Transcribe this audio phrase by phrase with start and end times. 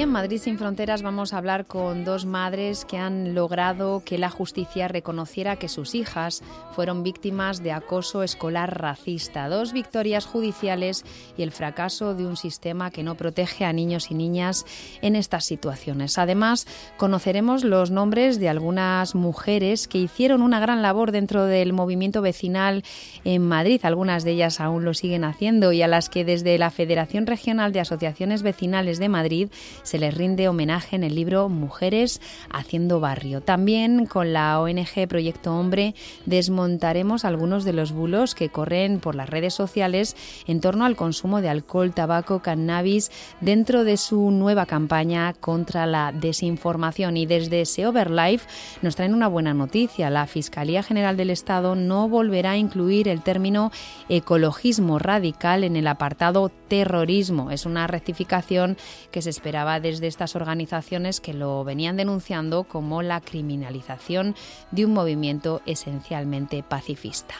[0.00, 4.30] En Madrid sin Fronteras vamos a hablar con dos madres que han logrado que la
[4.30, 9.48] justicia reconociera que sus hijas fueron víctimas de acoso escolar racista.
[9.48, 11.04] Dos victorias judiciales
[11.36, 14.66] y el fracaso de un sistema que no protege a niños y niñas
[15.02, 16.16] en estas situaciones.
[16.16, 22.22] Además, conoceremos los nombres de algunas mujeres que hicieron una gran labor dentro del movimiento
[22.22, 22.84] vecinal
[23.24, 23.80] en Madrid.
[23.82, 27.72] Algunas de ellas aún lo siguen haciendo y a las que desde la Federación Regional
[27.72, 29.48] de Asociaciones Vecinales de Madrid
[29.88, 33.40] se les rinde homenaje en el libro Mujeres haciendo barrio.
[33.40, 35.94] También con la ONG Proyecto Hombre
[36.26, 40.14] desmontaremos algunos de los bulos que corren por las redes sociales
[40.46, 46.12] en torno al consumo de alcohol, tabaco, cannabis dentro de su nueva campaña contra la
[46.12, 47.16] desinformación.
[47.16, 48.46] Y desde Seoverlife
[48.82, 50.10] nos traen una buena noticia.
[50.10, 53.72] La Fiscalía General del Estado no volverá a incluir el término
[54.10, 57.50] ecologismo radical en el apartado terrorismo.
[57.50, 58.76] Es una rectificación
[59.10, 64.34] que se esperaba desde estas organizaciones que lo venían denunciando como la criminalización
[64.70, 67.34] de un movimiento esencialmente pacifista.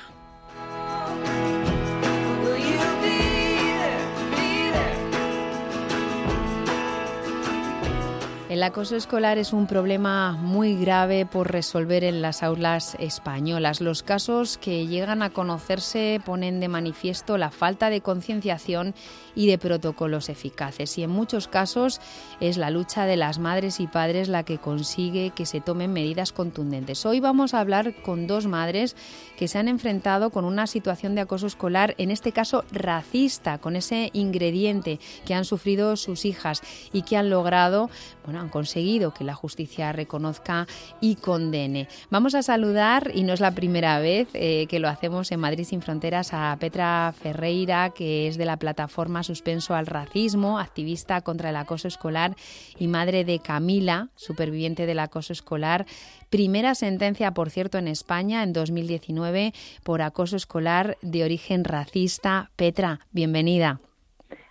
[8.49, 13.83] El acoso escolar es un problema muy grave por resolver en las aulas españolas.
[13.83, 18.95] Los casos que llegan a conocerse ponen de manifiesto la falta de concienciación
[19.35, 20.97] y de protocolos eficaces.
[20.97, 22.01] Y en muchos casos
[22.41, 26.33] es la lucha de las madres y padres la que consigue que se tomen medidas
[26.33, 27.05] contundentes.
[27.05, 28.97] Hoy vamos a hablar con dos madres
[29.37, 33.77] que se han enfrentado con una situación de acoso escolar, en este caso racista, con
[33.77, 36.63] ese ingrediente que han sufrido sus hijas
[36.95, 37.91] y que han logrado,
[38.25, 40.67] bueno, han conseguido que la justicia reconozca
[41.01, 41.89] y condene.
[42.11, 45.65] Vamos a saludar, y no es la primera vez eh, que lo hacemos en Madrid
[45.65, 51.51] sin Fronteras, a Petra Ferreira, que es de la plataforma Suspenso al Racismo, activista contra
[51.51, 52.37] el acoso escolar
[52.79, 55.87] y madre de Camila, superviviente del acoso escolar.
[56.31, 62.51] Primera sentencia, por cierto, en España en 2019 por acoso escolar de origen racista.
[62.57, 63.81] Petra, bienvenida.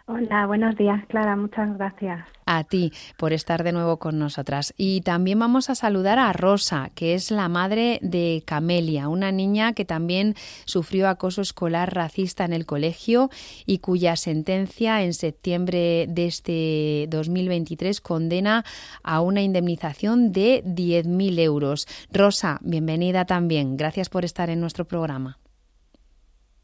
[0.10, 1.36] Hola, buenos días, Clara.
[1.36, 2.22] Muchas gracias.
[2.46, 4.74] A ti por estar de nuevo con nosotras.
[4.78, 9.74] Y también vamos a saludar a Rosa, que es la madre de Camelia, una niña
[9.74, 13.30] que también sufrió acoso escolar racista en el colegio
[13.66, 18.64] y cuya sentencia en septiembre de este 2023 condena
[19.04, 21.86] a una indemnización de 10.000 euros.
[22.14, 23.76] Rosa, bienvenida también.
[23.76, 25.38] Gracias por estar en nuestro programa.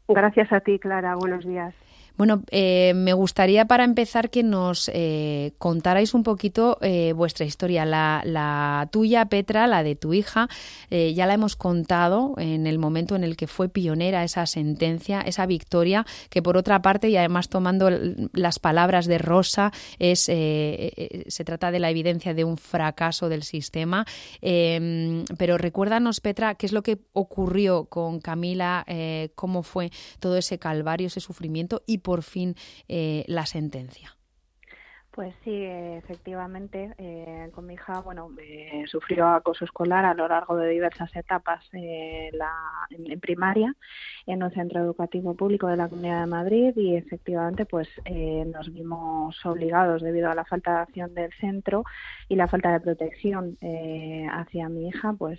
[0.08, 1.14] Gracias a ti, Clara.
[1.16, 1.74] Buenos días.
[2.16, 7.84] Bueno, eh, me gustaría para empezar que nos eh, contarais un poquito eh, vuestra historia.
[7.84, 10.48] La, tuya, Petra, la de tu hija,
[10.90, 15.46] ya la hemos contado en el momento en el que fue pionera esa sentencia, esa
[15.46, 17.90] victoria, que por otra parte, y además tomando
[18.32, 24.06] las palabras de Rosa, es, se trata de la evidencia de un fracaso del sistema.
[24.40, 28.84] Em, pero recuérdanos, Petra, qué es lo que ocurrió con Camila,
[29.34, 32.54] cómo fue todo ese calvario, ese sufrimiento y por fin
[32.86, 34.16] eh, la sentencia.
[35.14, 40.56] Pues sí, efectivamente, eh, con mi hija, bueno, eh, sufrió acoso escolar a lo largo
[40.56, 42.52] de diversas etapas eh, la,
[42.90, 43.72] en, primaria
[44.26, 47.88] en un centro educativo público de la Comunidad de Madrid y efectivamente, pues
[48.46, 51.84] nos vimos obligados debido a la falta de acción del centro
[52.28, 53.56] y la falta de protección
[54.32, 55.38] hacia mi hija, pues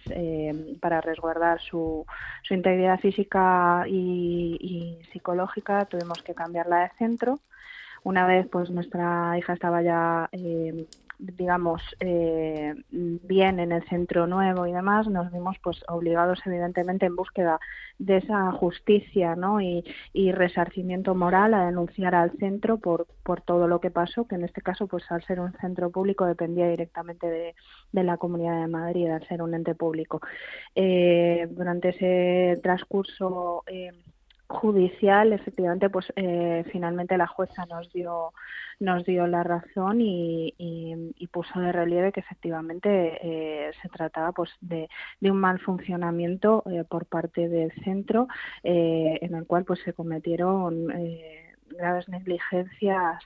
[0.80, 2.06] para resguardar su,
[2.44, 7.40] su integridad física y psicológica tuvimos que cambiarla de centro
[8.06, 10.86] una vez pues nuestra hija estaba ya eh,
[11.18, 17.16] digamos eh, bien en el centro nuevo y demás nos vimos pues obligados evidentemente en
[17.16, 17.60] búsqueda
[17.98, 19.60] de esa justicia ¿no?
[19.60, 19.84] y,
[20.34, 24.62] resarcimiento moral a denunciar al centro por, por todo lo que pasó que en este
[24.62, 27.56] caso pues al ser un centro público dependía directamente de,
[28.04, 30.22] la Comunidad de Madrid al ser un ente público
[30.76, 33.64] eh, durante ese transcurso
[34.48, 38.34] judicial, efectivamente, pues eh, finalmente la jueza nos dio
[38.80, 40.54] nos dio la razón y,
[41.32, 44.88] puso de relieve que efectivamente eh, se trataba pues de,
[45.22, 48.28] un mal funcionamiento eh, por parte del centro
[48.64, 50.88] en el cual pues se cometieron
[51.68, 53.22] graves negligencias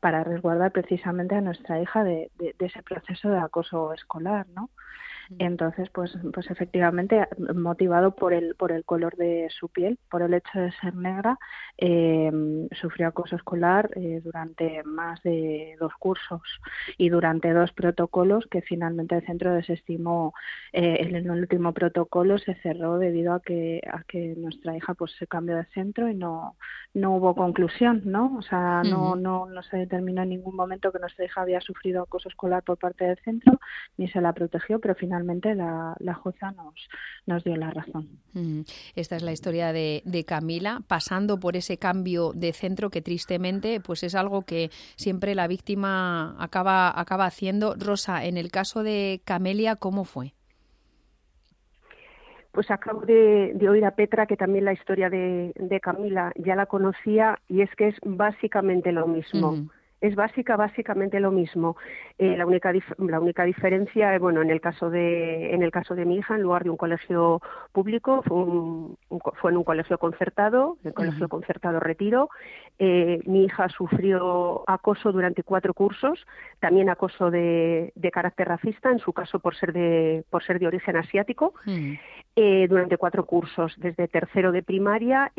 [0.00, 4.68] para resguardar precisamente a nuestra hija de, de, ese proceso de acoso escolar, ¿no?
[5.38, 10.34] Entonces, pues, pues efectivamente, motivado por el, por el color de su piel, por el
[10.34, 11.38] hecho de ser negra,
[11.78, 12.30] eh,
[12.72, 16.42] sufrió acoso escolar eh, durante más de dos cursos
[16.96, 20.32] y durante dos protocolos que finalmente el centro desestimó.
[20.72, 25.12] Eh, en el último protocolo se cerró debido a que, a que nuestra hija pues
[25.18, 26.56] se cambió de centro y no,
[26.94, 28.36] no hubo conclusión, ¿no?
[28.38, 32.02] O sea, no, no, no se determinó en ningún momento que nuestra hija había sufrido
[32.02, 33.58] acoso escolar por parte del centro
[33.96, 36.74] ni se la protegió, pero finalmente finalmente la, la jueza nos,
[37.26, 38.08] nos dio la razón.
[38.34, 38.60] Mm,
[38.94, 43.80] esta es la historia de, de, Camila, pasando por ese cambio de centro que tristemente
[43.80, 47.74] pues es algo que siempre la víctima acaba, acaba haciendo.
[47.78, 50.34] Rosa, en el caso de Camelia, ¿cómo fue?
[52.52, 56.56] Pues acabo de, de, oír a Petra que también la historia de, de, Camila ya
[56.56, 59.68] la conocía y es que es básicamente lo mismo
[60.06, 61.76] es básica, básicamente lo mismo.
[62.18, 65.94] Eh, la única la única diferencia, eh, bueno, en el caso de en el caso
[65.94, 67.40] de mi hija, en lugar de un colegio
[67.72, 72.30] público, fue, fue en un colegio concertado, el colegio concertado Retiro.
[72.78, 76.26] Eh, mi hija sufrió acoso durante cuatro cursos,
[76.60, 80.66] también acoso de, de, carácter racista, en su caso por ser de por ser de
[80.66, 81.54] origen asiático,
[82.36, 85.32] durante cuatro cursos, desde tercero de primaria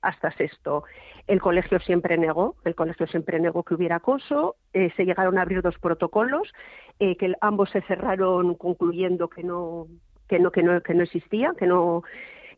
[0.00, 0.84] hasta sexto.
[1.26, 5.42] El colegio siempre negó, el colegio siempre negó que hubiera acoso, eh, se llegaron a
[5.42, 6.52] abrir dos protocolos,
[6.98, 9.86] eh, que ambos se cerraron concluyendo que no,
[10.28, 12.02] que no, que no, que no existía, que no,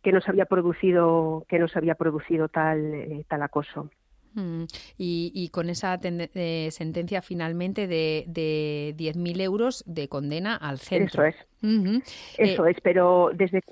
[0.03, 3.89] que no se había producido, que no se había producido tal, eh, tal acoso.
[4.37, 4.65] Mm,
[4.99, 11.25] y, con esa sentencia finalmente de, de 10.000 euros de condena al centro.
[11.25, 12.05] Eso es.
[12.37, 13.63] Eso es, pero desde.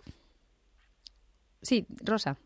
[1.61, 2.39] Sí, Rosa.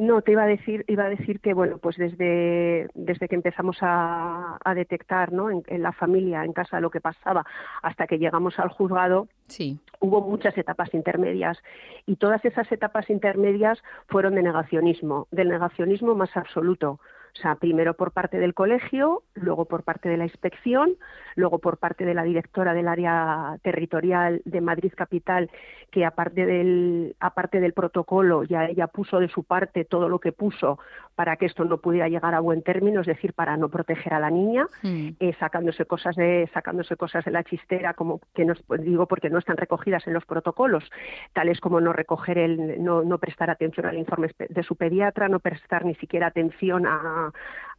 [0.00, 3.76] No, te iba a decir, iba a decir que bueno, pues desde, desde que empezamos
[3.82, 5.50] a, detectar, ¿no?
[5.50, 7.44] En, la familia, en casa, lo que pasaba,
[7.82, 9.78] hasta que llegamos al juzgado, sí.
[9.98, 11.58] hubo muchas etapas intermedias
[12.06, 16.98] y todas esas etapas intermedias fueron de negacionismo, del negacionismo más absoluto.
[17.34, 20.96] O sea, primero por parte del colegio, luego por parte de la inspección,
[21.36, 25.50] luego por parte de la directora del área territorial de Madrid Capital,
[25.90, 30.32] que aparte del, aparte del protocolo ya ella puso de su parte todo lo que
[30.32, 30.78] puso
[31.14, 34.20] para que esto no pudiera llegar a buen término, es decir, para no proteger a
[34.20, 35.08] la niña, mm.
[35.20, 39.38] eh, sacándose cosas de sacándose cosas de la chistera, como que no digo porque no
[39.38, 40.84] están recogidas en los protocolos,
[41.32, 45.40] tales como no recoger el, no, no prestar atención al informe de su pediatra, no
[45.40, 47.19] prestar ni siquiera atención a,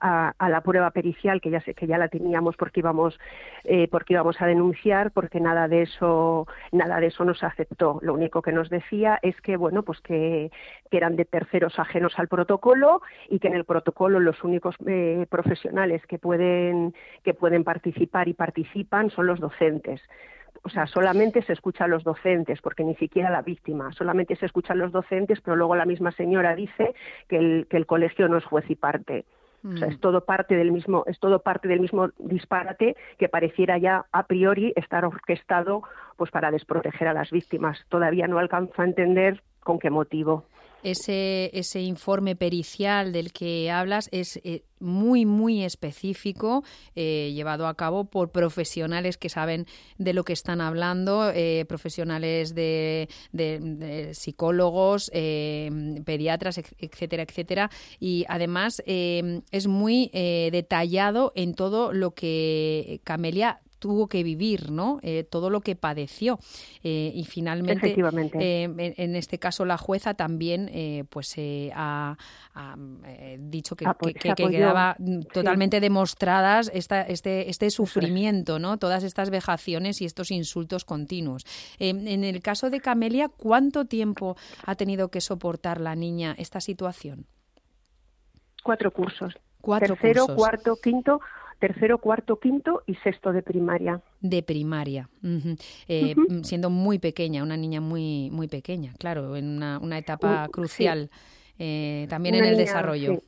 [0.02, 3.20] a, la prueba pericial que ya sé que ya la teníamos porque íbamos
[3.64, 8.00] eh, porque íbamos a denunciar, porque nada de eso nada de eso nos aceptó.
[8.02, 10.52] Lo único que nos decía es que bueno pues que,
[10.90, 15.26] que eran de terceros ajenos al protocolo y que en el protocolo los únicos eh,
[15.30, 20.02] profesionales que pueden, que pueden participar y participan son los docentes
[20.64, 24.78] o sea, solamente se escuchan los docentes, porque ni siquiera la víctima, solamente se escuchan
[24.78, 26.94] los docentes, pero luego la misma señora dice
[27.28, 29.26] que el, que el colegio no es juez y parte.
[29.64, 30.00] O sea, es mm.
[30.00, 34.74] todo parte del mismo, es todo parte del mismo disparate que pareciera ya a priori
[34.76, 35.84] estar orquestado
[36.18, 37.86] pues para desproteger a las víctimas.
[37.90, 40.46] Todavía no alcanzo a entender con qué motivo
[40.84, 46.64] ese, ese informe pericial del que hablas es eh, muy, muy específico,
[46.96, 49.68] eh, llevado a cabo por profesionales que saben
[49.98, 53.08] de lo que están hablando, eh, profesionales de,
[54.14, 57.70] psicólogos, pediatras, etcétera, etcétera.
[58.00, 65.00] Y además es muy detallado en todo lo que Camelia tuvo que vivir, ¿no?
[65.02, 66.38] Eh, todo lo que padeció.
[66.84, 67.96] Eh, y finalmente,
[68.40, 70.70] eh, en, este caso, la jueza también
[71.10, 71.36] pues
[71.74, 72.16] ha,
[73.40, 73.86] dicho que,
[74.36, 74.96] quedaba
[75.34, 78.78] totalmente demostradas esta, este, este sufrimiento, ¿no?
[78.78, 81.44] Todas estas vejaciones y estos insultos continuos.
[81.80, 87.26] en el caso de Camelia, ¿cuánto tiempo ha tenido que soportar la niña esta situación?
[88.64, 89.34] Cuatro cursos.
[89.60, 91.20] Cuatro Tercero, cuarto, quinto,
[91.62, 94.02] tercero, cuarto, quinto y sexto de primaria.
[94.20, 95.08] De primaria,
[95.88, 101.10] eh, siendo muy pequeña, una niña muy muy pequeña, claro, en una, una etapa crucial
[101.60, 103.22] eh, también en el desarrollo.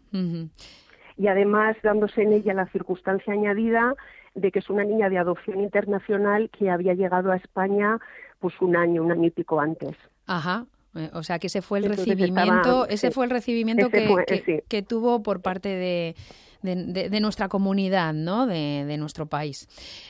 [1.16, 3.94] Y además dándose en ella la circunstancia añadida
[4.34, 8.00] de que es una niña de adopción internacional que había llegado a España
[8.40, 9.96] pues un año, un año y pico antes.
[10.26, 14.82] Ajá, eh, o sea que ese fue el recibimiento, ese fue el recibimiento que, que,
[14.82, 16.16] tuvo por parte de,
[16.64, 18.48] de, nuestra comunidad, ¿no?
[18.48, 19.68] De, nuestro país.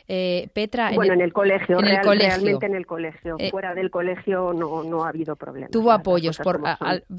[0.07, 0.91] Eh, Petra.
[0.93, 2.29] Bueno, en el, colegio, en el colegio.
[2.29, 3.35] realmente en el colegio.
[3.39, 5.71] Eh, fuera del colegio no, no ha habido problemas.
[5.71, 6.61] Tuvo apoyos, por,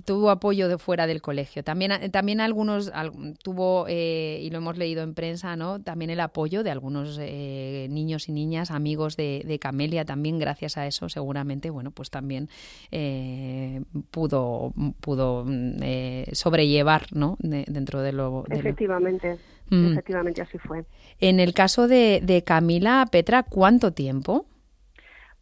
[0.05, 1.65] tuvo apoyo de fuera del colegio.
[1.65, 2.93] También, también algunos,
[3.43, 5.83] tuvo, eh, y lo hemos leído en prensa, ¿no?
[5.83, 10.87] También el apoyo de algunos niños y niñas, amigos de, de, Camelia, también gracias a
[10.87, 12.49] eso, seguramente, bueno, pues también
[14.11, 15.47] pudo, pudo
[16.33, 17.37] sobrellevar, ¿no?
[17.41, 18.45] dentro de lo.
[18.51, 19.24] Efectivamente.
[19.71, 19.93] Mm.
[19.93, 20.85] Efectivamente, así fue.
[21.21, 24.47] En el caso de, de Camila, Petra, ¿cuánto tiempo?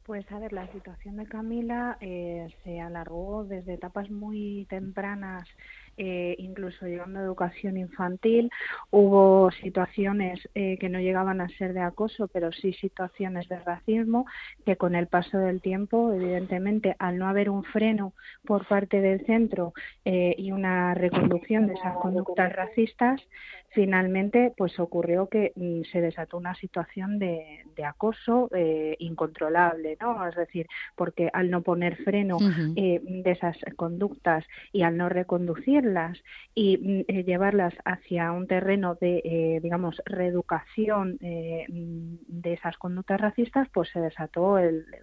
[0.05, 5.49] Pues a ver, la situación de Camila eh, se alargó desde etapas muy tempranas
[5.99, 8.51] eh, incluso llegando a educación infantil.
[8.91, 14.25] Hubo situaciones eh, que no llegaban a ser de acoso, pero sí situaciones de racismo,
[14.65, 18.15] que con el paso del tiempo, evidentemente, al no haber un freno
[18.47, 19.75] por parte del centro
[20.07, 23.21] eh, y una reconducción de esas conductas racistas,
[23.71, 28.49] finalmente pues ocurrió que mm, se desató una situación de, acoso
[28.99, 30.29] incontrolable, ¿no?
[30.29, 35.82] Es decir, porque al no poner freno de esas conductas y al no reconducir
[36.55, 42.77] y mm, eh, llevarlas hacia un terreno de, eh, digamos, reeducación eh, mm, de esas
[42.77, 44.59] conductas racistas, pues se desató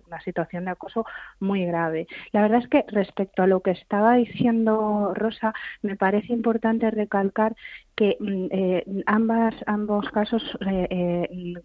[0.08, 1.06] una situación de acoso
[1.40, 2.08] muy grave.
[2.32, 7.56] La verdad es que respecto a lo que estaba diciendo Rosa, me parece importante recalcar
[7.96, 10.58] que mm, ambas, ambos casos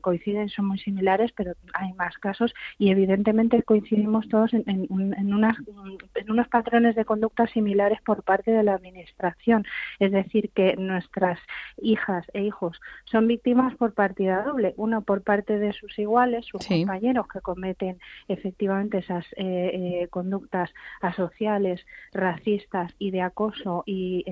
[0.00, 6.48] coinciden, son muy similares, pero hay más casos y evidentemente coincidimos todos en, en unos
[6.48, 9.03] patrones de conducta similares por parte de la Administración.
[9.98, 11.38] Es decir, que nuestras
[11.80, 16.66] hijas e hijos son víctimas por partida doble, uno por parte de sus iguales, sus
[16.66, 19.24] compañeros que cometen efectivamente esas
[20.10, 20.70] conductas
[21.00, 24.24] asociales, racistas y de acoso y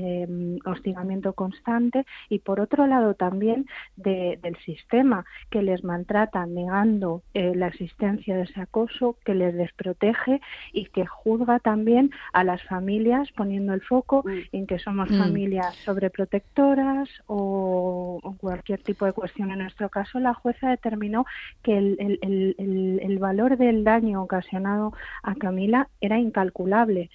[0.64, 2.04] hostigamiento constante.
[2.28, 8.42] Y por otro lado también del sistema que les maltrata negando eh, la existencia de
[8.42, 10.40] ese acoso, que les desprotege
[10.72, 14.54] y que juzga también a las familias poniendo el foco mm.
[14.62, 15.18] En que somos mm.
[15.18, 19.50] familias sobreprotectoras o, cualquier tipo de cuestión.
[19.50, 21.26] En nuestro caso, la jueza determinó
[21.62, 24.92] que el valor del daño ocasionado
[25.22, 27.10] a Camila era incalculable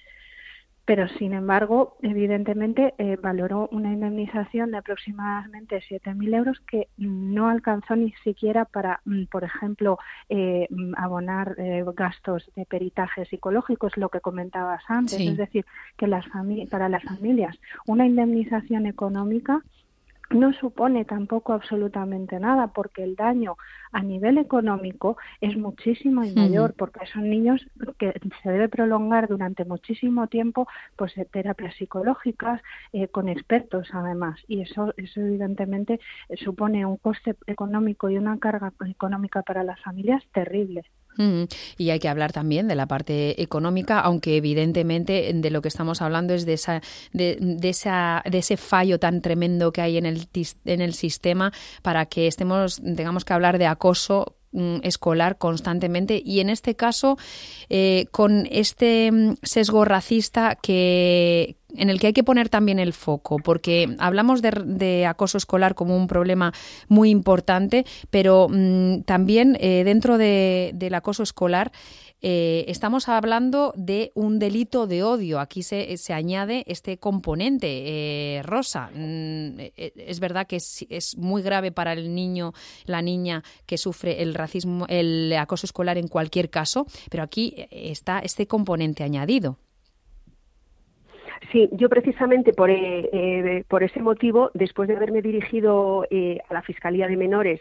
[0.88, 7.94] pero sin embargo, evidentemente, eh, valoró una indemnización de aproximadamente 7.000 euros que no alcanzó
[7.94, 9.98] ni siquiera para, mm, por ejemplo,
[10.30, 15.20] eh, mm, abonar eh, gastos de peritaje psicológicos, lo que comentabas antes.
[15.20, 15.66] Es decir,
[15.98, 16.24] que las
[16.70, 17.54] para las familias
[17.86, 19.62] una indemnización económica
[20.30, 23.56] no supone tampoco absolutamente nada porque el daño
[23.92, 27.66] a nivel económico es muchísimo y mayor porque son niños
[27.98, 32.60] que se debe prolongar durante muchísimo tiempo pues terapias psicológicas
[32.92, 36.00] eh, con expertos además y eso eso evidentemente
[36.44, 40.84] supone un coste económico y una carga económica para las familias terrible.
[41.76, 46.00] Y hay que hablar también de la parte económica, aunque evidentemente de lo que estamos
[46.00, 46.80] hablando es de esa,
[47.12, 50.28] de, de, esa, de ese fallo tan tremendo que hay en el,
[50.64, 56.22] en el sistema para que estemos, tengamos que hablar de acoso mm, escolar constantemente.
[56.24, 57.18] Y en este caso
[57.68, 62.92] eh, con este mm, sesgo racista que, en el que hay que poner también el
[62.92, 66.52] foco, porque hablamos de, acoso escolar como un problema
[66.88, 71.72] muy importante, pero mm, también eh, dentro del acoso escolar
[72.20, 75.38] eh, estamos hablando de un delito de odio.
[75.38, 78.90] Aquí se, se añade este componente, eh, Rosa.
[78.92, 82.54] Mm, es verdad que es, es, muy grave para el niño,
[82.86, 88.18] la niña que sufre el racismo, el acoso escolar en cualquier caso, pero aquí está
[88.18, 89.58] este componente añadido.
[91.52, 96.54] Sí, yo precisamente por, eh, eh, por ese motivo, después de haberme dirigido eh, a
[96.54, 97.60] la Fiscalía de Menores,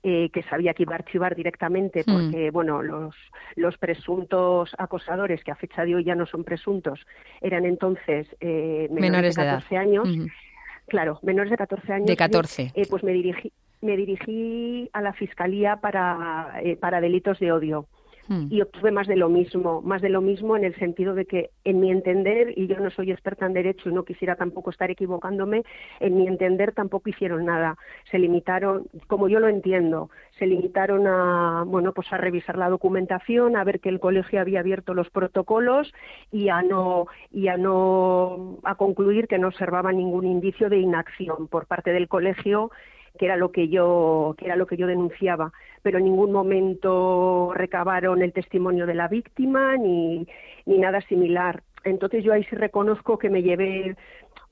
[0.00, 2.12] que sabía que iba a archivar directamente, hmm.
[2.12, 3.16] porque bueno, los,
[3.56, 7.04] los presuntos acosadores, que a fecha de hoy ya no son presuntos,
[7.40, 10.08] eran entonces menores, de 14 años.
[10.86, 12.06] Claro, menores de 14 años.
[12.06, 12.72] De 14.
[12.88, 17.88] pues me dirigí, me dirigí a la Fiscalía para, para delitos de odio.
[18.28, 18.46] Hmm.
[18.50, 21.48] y obtuve más de lo mismo, más de lo mismo en el sentido de que,
[21.64, 24.90] en mi entender, y yo no soy experta en derecho y no quisiera tampoco estar
[24.90, 25.64] equivocándome,
[25.98, 27.78] en mi entender tampoco hicieron nada.
[28.10, 33.56] Se limitaron, como yo lo entiendo, se limitaron a, bueno, pues a revisar la documentación,
[33.56, 35.90] a ver que el colegio había abierto los protocolos
[36.30, 41.48] y a no, y a no, a concluir que no observaba ningún indicio de inacción
[41.48, 42.70] por parte del colegio
[43.18, 47.52] que era lo que yo que era lo que yo denunciaba pero en ningún momento
[47.54, 50.26] recabaron el testimonio de la víctima ni,
[50.66, 53.96] ni nada similar entonces yo ahí sí reconozco que me llevé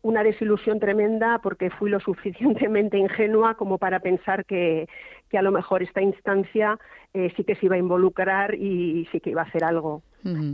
[0.03, 4.89] una desilusión tremenda porque fui lo suficientemente ingenua como para pensar que,
[5.29, 6.79] que a lo mejor esta instancia
[7.15, 10.03] eh, sí que se iba a involucrar y, sí que iba a hacer algo.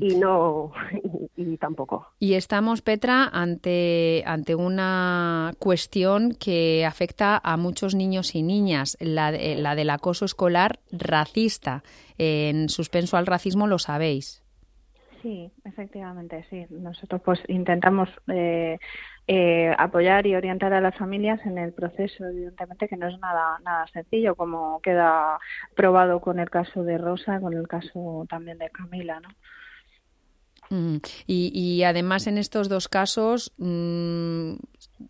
[0.00, 0.72] Y no,
[1.36, 2.08] y, tampoco.
[2.18, 9.30] Y estamos, Petra, ante, ante una cuestión que afecta a muchos niños y niñas, la,
[9.32, 11.82] la del acoso escolar racista.
[12.18, 14.42] En suspenso al racismo lo sabéis.
[15.22, 16.66] Sí, efectivamente, sí.
[16.70, 18.78] Nosotros pues intentamos eh,
[19.28, 23.58] eh, apoyar y orientar a las familias en el proceso, evidentemente que no es nada
[23.64, 25.38] nada sencillo, como queda
[25.76, 29.28] probado con el caso de Rosa, con el caso también de Camila, ¿no?
[30.72, 34.54] Mm, y, además en estos dos casos mm,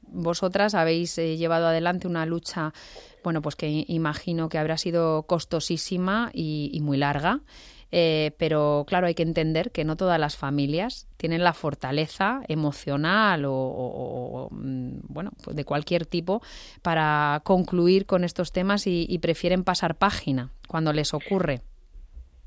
[0.09, 2.75] vosotras habéis eh, llevado adelante una lucha,
[3.23, 7.43] bueno, pues que imagino que habrá sido costosísima y muy larga.
[7.95, 13.45] Eh, pero claro, hay que entender que no todas las familias tienen la fortaleza emocional
[13.47, 16.43] o, mm, bueno, pues de cualquier tipo
[16.81, 21.63] para concluir con estos temas y prefieren pasar página cuando les ocurre.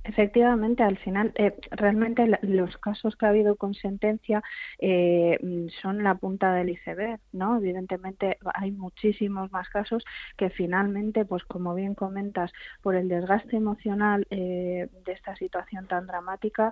[0.08, 4.44] Efectivamente, al final, eh, realmente los casos que ha habido con sentencia
[4.78, 5.40] eh,
[5.82, 7.58] son la punta del iceberg, ¿no?
[7.58, 10.06] Evidentemente hay muchísimos más casos
[10.38, 12.52] que finalmente, pues como bien comentas,
[12.84, 16.72] por el desgaste emocional eh, de esta situación tan dramática,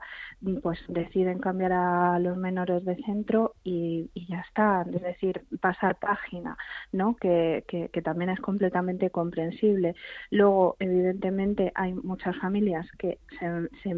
[0.62, 6.56] pues deciden cambiar a los menores de centro y, ya está, es decir, pasar página,
[6.92, 7.16] ¿no?
[7.16, 9.96] Que, que, que también es completamente comprensible.
[10.30, 13.96] Luego, evidentemente, hay muchas familias que se,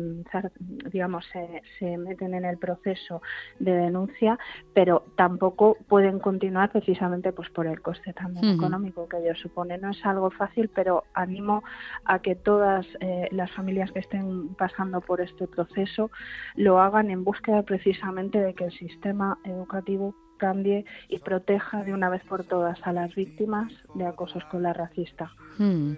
[0.92, 1.26] digamos,
[1.80, 3.22] se, meten en el proceso
[3.60, 4.38] de denuncia,
[4.74, 9.78] pero tampoco pueden continuar precisamente pues por el coste también económico que ello supone.
[9.78, 11.64] No es algo fácil, pero animo
[12.06, 16.12] a que todas eh, las familias que estén pasando por este proceso
[16.56, 22.10] lo hagan en búsqueda precisamente de que el sistema educativo cambie y proteja de una
[22.10, 25.32] vez por todas a las víctimas de acoso escolar racista.
[25.58, 25.94] Hmm.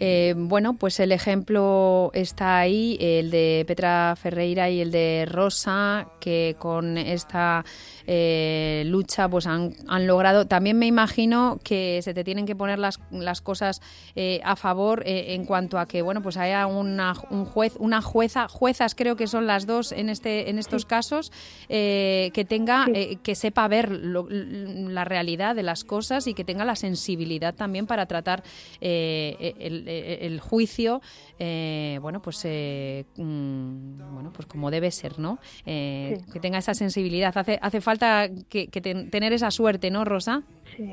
[0.00, 6.06] Eh, bueno, pues el ejemplo está ahí, el de Petra Ferreira y el de Rosa,
[6.20, 7.64] que con esta
[8.06, 10.46] eh, lucha pues han, han, logrado.
[10.46, 13.80] También me imagino que se te tienen que poner las, las cosas
[14.14, 18.48] eh, a favor en cuanto a que bueno pues haya una, un juez, una jueza,
[18.48, 21.32] juezas creo que son las dos en este en estos casos,
[21.68, 22.86] que tenga,
[23.22, 28.06] que sepa ver la realidad de las cosas y que tenga la sensibilidad también para
[28.06, 28.42] tratar
[28.80, 31.00] el, eh, el juicio,
[31.38, 35.38] eh, bueno, pues eh, mm, bueno, pues como debe ser, ¿no?
[35.64, 37.36] Que tenga esa sensibilidad.
[37.36, 40.42] Hace, hace falta que, tener esa suerte, ¿no, Rosa?
[40.76, 40.92] Sí,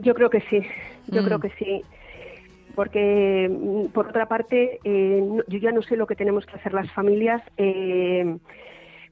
[0.00, 0.60] Yo creo que sí,
[1.08, 1.42] yo creo mm.
[1.42, 1.82] que sí
[2.74, 6.90] porque mm, por otra parte yo ya no sé lo que tenemos que hacer las
[6.92, 7.42] familias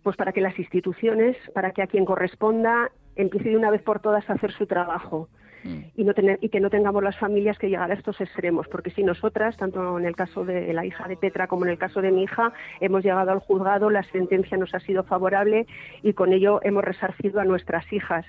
[0.03, 4.01] pues para que las instituciones para que a quien corresponda empiece de una vez por
[4.01, 5.29] todas a hacer su trabajo
[5.64, 8.90] y, no tener, y que no tengamos las familias que llegar a estos extremos, porque
[8.90, 12.01] si nosotras, tanto en el caso de la hija de Petra como en el caso
[12.01, 15.66] de mi hija, hemos llegado al juzgado, la sentencia nos ha sido favorable
[16.03, 18.25] y con ello hemos resarcido a nuestras hijas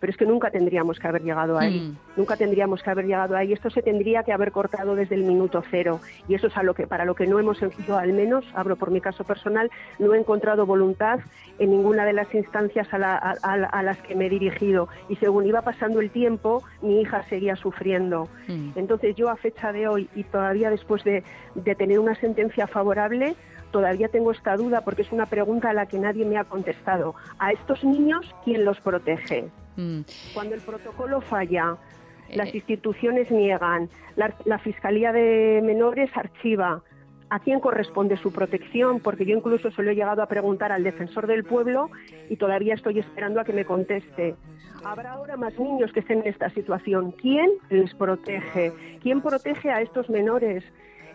[0.00, 2.18] pero es que nunca tendríamos que haber llegado ahí, mm.
[2.18, 3.52] nunca tendríamos que haber llegado ahí.
[3.52, 6.74] Esto se tendría que haber cortado desde el minuto cero y eso es a lo
[6.74, 10.14] que para lo que no hemos yo al menos, hablo por mi caso personal, no
[10.14, 11.20] he encontrado voluntad
[11.58, 16.00] en ninguna de las instancias a, las que me he dirigido y según iba pasando
[16.00, 18.28] el tiempo, mi hija seguía sufriendo.
[18.48, 18.70] Mm.
[18.76, 21.22] Entonces yo a fecha de hoy y todavía después de,
[21.54, 23.36] de tener una sentencia favorable,
[23.70, 27.14] todavía tengo esta duda porque es una pregunta a la que nadie me ha contestado.
[27.38, 29.50] ¿A estos niños quién los protege?
[29.76, 30.00] Mm.
[30.34, 31.76] Cuando el protocolo falla,
[32.34, 32.58] las eh.
[32.58, 36.82] instituciones niegan, la, Fiscalía de Menores archiva.
[37.32, 38.98] ¿A quién corresponde su protección?
[38.98, 41.88] Porque yo incluso se lo he llegado a preguntar al defensor del pueblo
[42.28, 44.34] y todavía estoy esperando a que me conteste.
[44.84, 47.12] Habrá ahora más niños que estén en esta situación.
[47.12, 48.72] ¿Quién les protege?
[49.00, 50.64] ¿Quién protege a estos menores?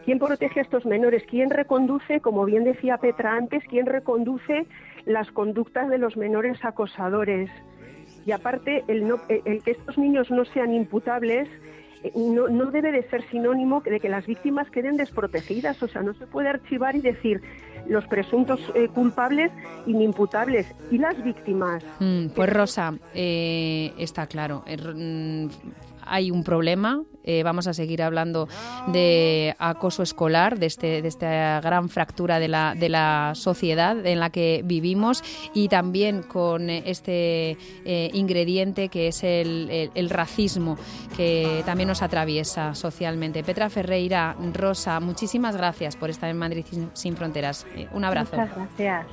[0.06, 1.24] ¿Quién protege a estos menores?
[1.30, 4.68] ¿Quién reconduce, como bien decía Petra antes, quién reconduce
[5.06, 7.50] las conductas de los menores acosadores?
[8.26, 11.48] Y aparte, el, que estos niños no sean imputables
[12.04, 15.82] eh, no, no, debe de ser sinónimo de que las víctimas queden desprotegidas.
[15.82, 17.42] O sea, no se puede archivar y decir
[17.88, 19.52] los presuntos eh, culpables
[19.86, 21.84] inimputables y las víctimas.
[22.00, 24.64] Mm, pues Rosa, eh, está claro.
[26.06, 27.02] Hay un problema.
[27.28, 28.48] Eh, vamos a seguir hablando
[28.88, 34.20] de acoso escolar, de, este, de esta gran fractura de la, de la sociedad en
[34.20, 40.78] la que vivimos y también con este eh, ingrediente que es el, el, racismo
[41.18, 43.44] que también nos atraviesa socialmente.
[43.44, 47.66] Petra Ferreira, Rosa, muchísimas gracias por estar en Madrid sin fronteras.
[47.76, 48.38] Eh, un abrazo.
[48.38, 49.08] Muchas gracias.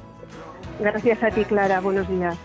[0.78, 1.80] Gracias a ti, Clara.
[1.80, 2.36] Buenos días.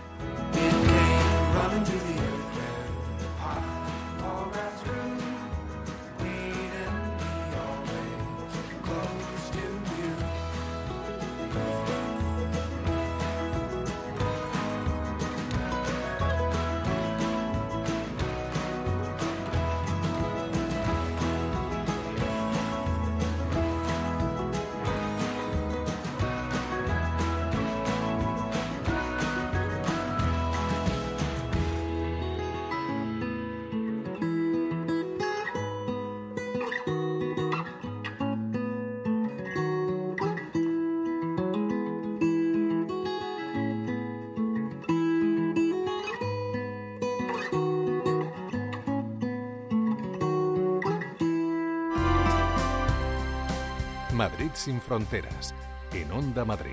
[54.48, 55.54] Madrid sin fronteras,
[55.92, 56.72] en Onda Madrid.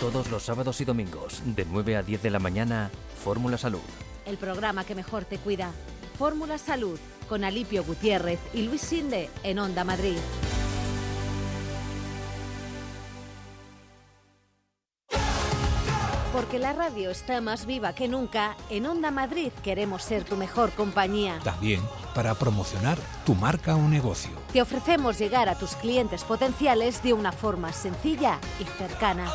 [0.00, 2.90] Todos los sábados y domingos, de 9 a 10 de la mañana,
[3.24, 3.80] Fórmula Salud.
[4.26, 5.72] El programa que mejor te cuida.
[6.18, 10.18] Fórmula Salud, con Alipio Gutiérrez y Luis Sinde, en Onda Madrid.
[16.34, 20.72] Porque la radio está más viva que nunca, en Onda Madrid queremos ser tu mejor
[20.72, 21.38] compañía.
[21.44, 21.80] También
[22.12, 24.32] para promocionar tu marca o negocio.
[24.52, 29.30] Te ofrecemos llegar a tus clientes potenciales de una forma sencilla y cercana.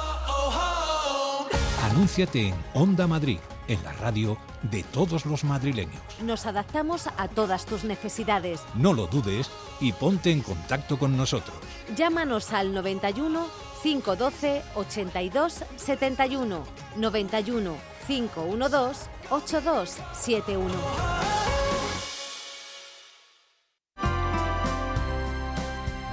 [1.89, 6.01] Anúnciate en Onda Madrid, en la radio de todos los madrileños.
[6.21, 8.59] Nos adaptamos a todas tus necesidades.
[8.75, 11.55] No lo dudes y ponte en contacto con nosotros.
[11.95, 16.63] Llámanos al 91 512 82 71
[16.95, 17.75] 91
[18.07, 20.69] 512 8271.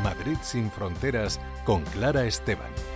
[0.02, 2.95] Madrid sin fronteras con Clara Esteban.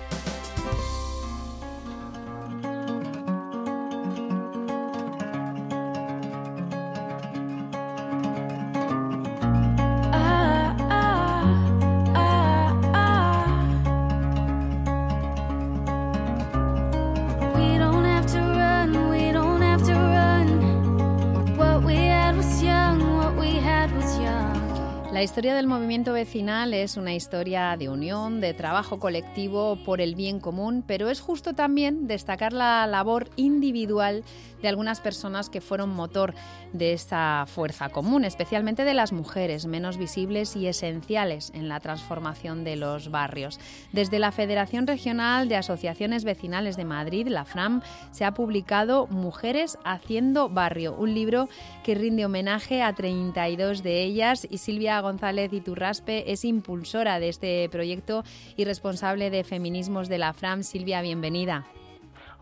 [25.40, 30.40] Historia del movimiento vecinal es una historia de unión, de trabajo colectivo por el bien
[30.40, 34.24] común, pero es justo también destacar la labor individual
[34.62, 36.34] de algunas personas que fueron motor
[36.72, 42.64] de esta fuerza común, especialmente de las mujeres, menos visibles y esenciales en la transformación
[42.64, 43.58] de los barrios.
[43.92, 49.78] Desde la Federación Regional de Asociaciones Vecinales de Madrid, la FRAM, se ha publicado Mujeres
[49.84, 51.48] haciendo barrio, un libro
[51.84, 57.68] que rinde homenaje a 32 de ellas y Silvia González Iturraspe es impulsora de este
[57.68, 58.24] proyecto
[58.56, 60.62] y responsable de feminismos de la FRAM.
[60.62, 61.66] Silvia, bienvenida.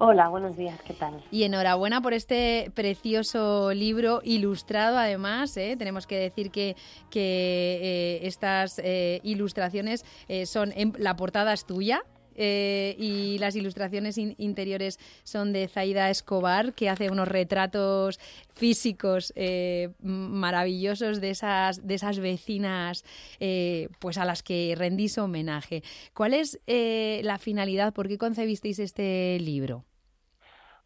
[0.01, 1.25] Hola, buenos días, ¿qué tal?
[1.33, 5.57] Y enhorabuena por este precioso libro ilustrado, además.
[5.57, 5.75] ¿eh?
[5.77, 6.77] Tenemos que decir que,
[7.11, 10.05] que eh, estas eh, ilustraciones
[10.45, 10.73] son.
[10.77, 12.03] En, la portada es tuya.
[12.39, 18.19] Y las ilustraciones interiores son de Zaida Escobar, que hace unos retratos
[18.55, 19.33] físicos
[20.01, 23.05] maravillosos de esas, de esas vecinas
[23.99, 25.83] pues a las que rendís homenaje.
[26.15, 27.93] ¿Cuál es la finalidad?
[27.93, 29.85] ¿Por qué concebisteis este libro?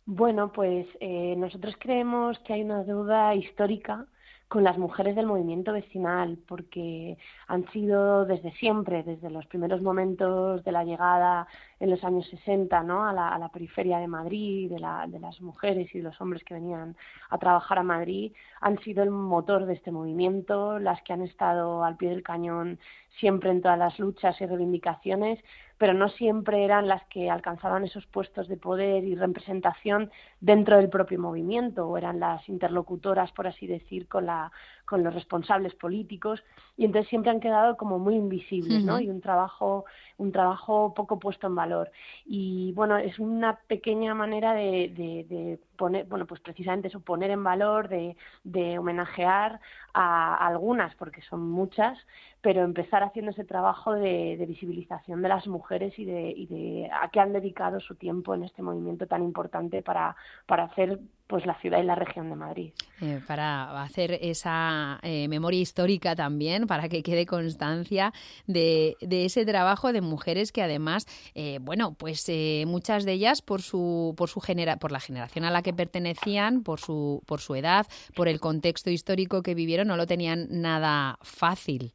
[0.04, 4.06] Bueno, pues eh, nosotros creemos que hay una deuda histórica
[4.52, 10.62] con las mujeres del movimiento vecinal, porque han sido desde siempre, desde los primeros momentos
[10.62, 11.48] de la llegada
[11.80, 13.08] en los años 60 ¿no?
[13.08, 16.20] a, la, a la periferia de Madrid, de, la, de las mujeres y de los
[16.20, 16.94] hombres que venían
[17.30, 21.82] a trabajar a Madrid, han sido el motor de este movimiento, las que han estado
[21.82, 22.78] al pie del cañón
[23.20, 25.38] siempre en todas las luchas y reivindicaciones,
[25.82, 30.88] pero no siempre eran las que alcanzaban esos puestos de poder y representación dentro del
[30.88, 34.52] propio movimiento, o eran las interlocutoras, por así decir, con, la,
[34.92, 36.44] con los responsables políticos,
[36.76, 39.00] y entonces siempre han quedado como muy invisibles, ¿no?
[39.00, 39.86] Y un trabajo,
[40.18, 41.90] un trabajo poco puesto en valor.
[42.26, 47.30] Y bueno, es una pequeña manera de, de, de poner, bueno, pues precisamente eso, poner
[47.30, 49.60] en valor, de, de homenajear
[49.94, 51.96] a, a algunas, porque son muchas,
[52.42, 56.90] pero empezar haciendo ese trabajo de, de visibilización de las mujeres y de, y de,
[56.92, 60.98] a qué han dedicado su tiempo en este movimiento tan importante para, para hacer
[61.32, 62.72] pues la ciudad y la región de Madrid.
[63.00, 68.12] Eh, para hacer esa eh, memoria histórica también, para que quede constancia
[68.46, 72.30] de, de ese trabajo de mujeres que además, eh, bueno, pues
[72.66, 76.62] muchas de ellas por su, por su genera, por la generación a la que pertenecían,
[76.62, 81.16] por su, por su edad, por el contexto histórico que vivieron, no lo tenían nada
[81.22, 81.94] fácil.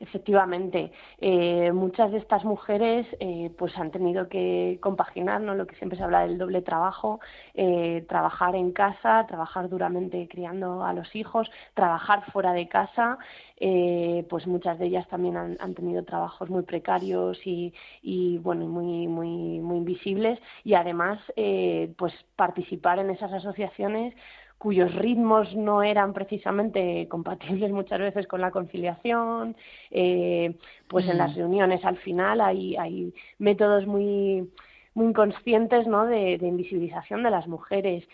[0.00, 5.54] Efectivamente, eh, muchas de estas mujeres eh, pues han tenido que compaginar ¿no?
[5.54, 7.20] lo que siempre se habla del doble trabajo,
[7.54, 13.18] eh, trabajar en casa, trabajar duramente criando a los hijos, trabajar fuera de casa,
[13.56, 18.66] eh, pues muchas de ellas también han, han tenido trabajos muy precarios y, y bueno
[18.66, 24.14] muy muy muy invisibles y además eh, pues participar en esas asociaciones
[24.58, 29.56] cuyos ritmos no eran precisamente compatibles muchas veces con la conciliación,
[29.90, 30.56] eh,
[30.88, 31.10] pues mm.
[31.10, 34.48] en las reuniones al final hay, hay métodos muy
[34.94, 36.06] muy inconscientes ¿no?
[36.06, 38.04] de, de invisibilización de las mujeres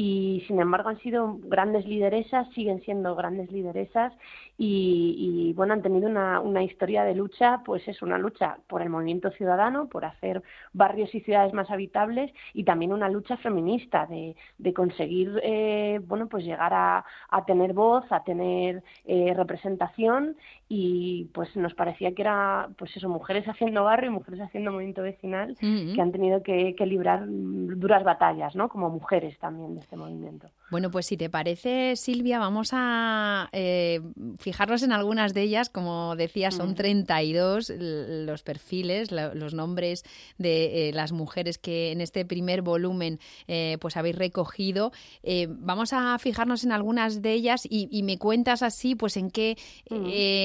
[0.00, 4.12] y sin embargo han sido grandes lideresas, siguen siendo grandes lideresas
[4.56, 8.90] y, bueno, han tenido una, una, historia de lucha, pues es una lucha por el
[8.90, 14.36] movimiento ciudadano, por hacer barrios y ciudades más habitables y también una lucha feminista de,
[14.58, 20.36] de conseguir, eh, bueno, pues llegar a, a, tener voz, a tener eh, representación
[20.68, 25.02] y pues nos parecía que era, pues eso, mujeres haciendo barrio y mujeres haciendo movimiento
[25.02, 28.68] vecinal que han tenido que, que librar duras batallas, ¿no?
[28.68, 30.50] Como mujeres también este movimiento.
[30.70, 34.00] Bueno, pues si te parece, Silvia, vamos a eh,
[34.38, 35.70] fijarnos en algunas de ellas.
[35.70, 40.04] Como decía, son 32 los perfiles, los nombres
[40.36, 44.92] de eh, las mujeres que en este primer volumen eh, pues habéis recogido.
[45.48, 49.56] vamos a fijarnos en algunas de ellas y, me cuentas así, pues en qué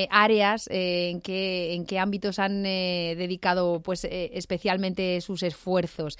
[0.10, 6.18] áreas, en qué en qué ámbitos han dedicado, pues especialmente sus esfuerzos,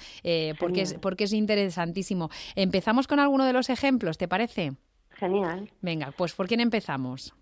[0.58, 2.30] porque es porque es interesantísimo.
[2.54, 4.72] Empezamos con alguno de los ejemplos ¿te parece?
[5.10, 5.70] Genial.
[5.80, 7.34] Venga, pues ¿por quién empezamos?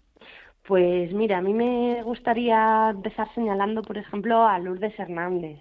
[0.64, 5.58] Pues mira, a mí me gustaría empezar señalando, por ejemplo, a Lourdes Hernández.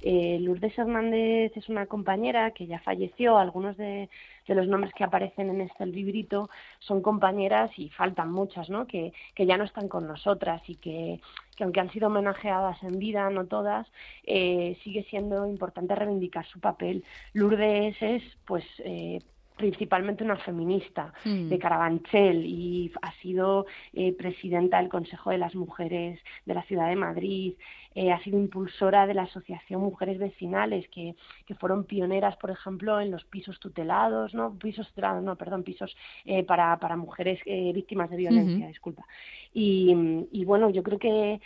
[0.00, 3.36] Eh, Lourdes Hernández es una compañera que ya falleció.
[3.36, 4.08] Algunos de,
[4.46, 6.48] los nombres que aparecen en este librito
[6.78, 8.86] son compañeras y faltan muchas, ¿no?
[8.86, 11.20] Que, ya no están con nosotras y que,
[11.60, 13.86] aunque han sido homenajeadas en vida, no todas,
[14.24, 17.04] eh, sigue siendo importante reivindicar su papel.
[17.34, 19.20] Lourdes es, pues, eh,
[19.58, 21.58] principalmente una feminista de mm.
[21.58, 26.96] Carabanchel y ha sido eh, presidenta del Consejo de las Mujeres de la Ciudad de
[26.96, 27.54] Madrid,
[27.94, 33.00] eh, ha sido impulsora de la Asociación Mujeres Vecinales, que, que fueron pioneras, por ejemplo,
[33.00, 35.94] en los pisos tutelados, no pisos tutelados, no, perdón, pisos
[36.24, 39.04] eh, para, para mujeres víctimas de violencia, disculpa.
[39.52, 41.40] Y, y bueno, yo creo que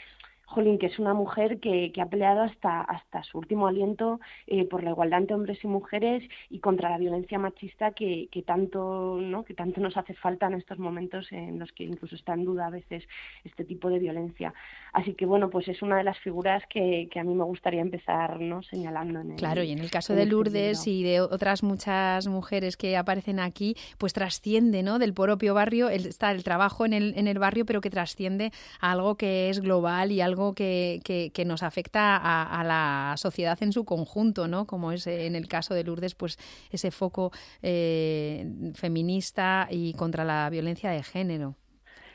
[0.52, 4.66] Jolín, que es una mujer que, que ha peleado hasta, hasta su último aliento eh,
[4.66, 9.18] por la igualdad entre hombres y mujeres y contra la violencia machista que, que, tanto,
[9.20, 9.44] ¿no?
[9.44, 12.66] que tanto nos hace falta en estos momentos en los que incluso está en duda
[12.66, 13.04] a veces
[13.44, 14.52] este tipo de violencia.
[14.92, 17.80] Así que bueno, pues es una de las figuras que, que a mí me gustaría
[17.80, 18.62] empezar ¿no?
[18.62, 19.20] señalando.
[19.20, 22.96] En claro, y en el caso de este Lourdes y de otras muchas mujeres que
[22.96, 24.98] aparecen aquí, pues trasciende ¿no?
[24.98, 28.52] del propio barrio, el, está el trabajo en el, en el barrio, pero que trasciende
[28.80, 31.00] a algo que es global y algo que,
[31.32, 34.66] que, nos afecta a, la sociedad en su conjunto, ¿no?
[34.66, 36.38] Como es en el caso de Lourdes, pues
[36.70, 41.56] ese foco eh, feminista y contra la violencia de género.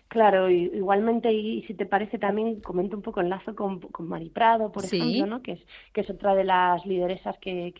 [0.09, 4.71] Claro, igualmente, y, si te parece también comento un poco enlazo con, con Mari Prado,
[4.71, 5.41] por ejemplo, ¿no?
[5.41, 5.59] que, es,
[5.91, 7.73] que es otra de las lideresas que,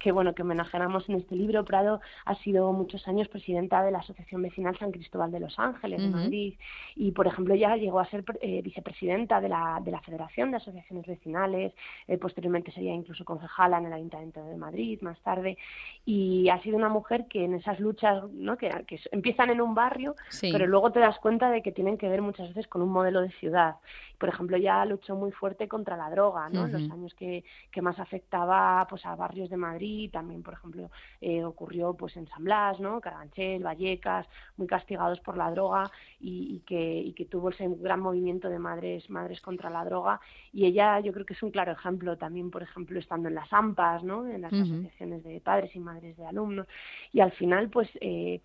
[0.00, 1.64] que, bueno, que homenajeamos en este libro.
[1.64, 6.02] Prado ha sido muchos años presidenta de la Asociación Vecinal San Cristóbal de los Ángeles,
[6.02, 6.54] de Madrid,
[6.96, 10.56] y por ejemplo ya llegó a ser eh, vicepresidenta de la, de la Federación de
[10.56, 11.72] Asociaciones Vecinales,
[12.08, 15.56] eh, posteriormente sería incluso concejala en el Ayuntamiento de Madrid más tarde,
[16.04, 18.56] y ha sido una mujer que en esas luchas, ¿no?
[18.56, 22.08] que, que empiezan en un barrio, pero luego te das cuenta de que tienen que
[22.08, 23.76] ver muchas veces con un modelo de ciudad.
[24.18, 26.66] Por ejemplo, ya luchó muy fuerte contra la droga, ¿no?
[26.66, 30.90] En los años que, que, más afectaba pues a barrios de Madrid, también, por ejemplo,
[31.20, 33.00] eh, ocurrió pues en San Blas, ¿no?
[33.00, 34.26] Carabanchel, Vallecas,
[34.58, 38.58] muy castigados por la droga y, y, que, y que tuvo ese gran movimiento de
[38.58, 40.20] madres, madres contra la droga.
[40.52, 43.50] Y ella yo creo que es un claro ejemplo también, por ejemplo, estando en las
[43.52, 44.26] AMPAs, ¿no?
[44.26, 46.66] En las asociaciones de padres y madres de alumnos.
[47.12, 47.88] Y al final, pues...
[48.00, 48.40] Eh,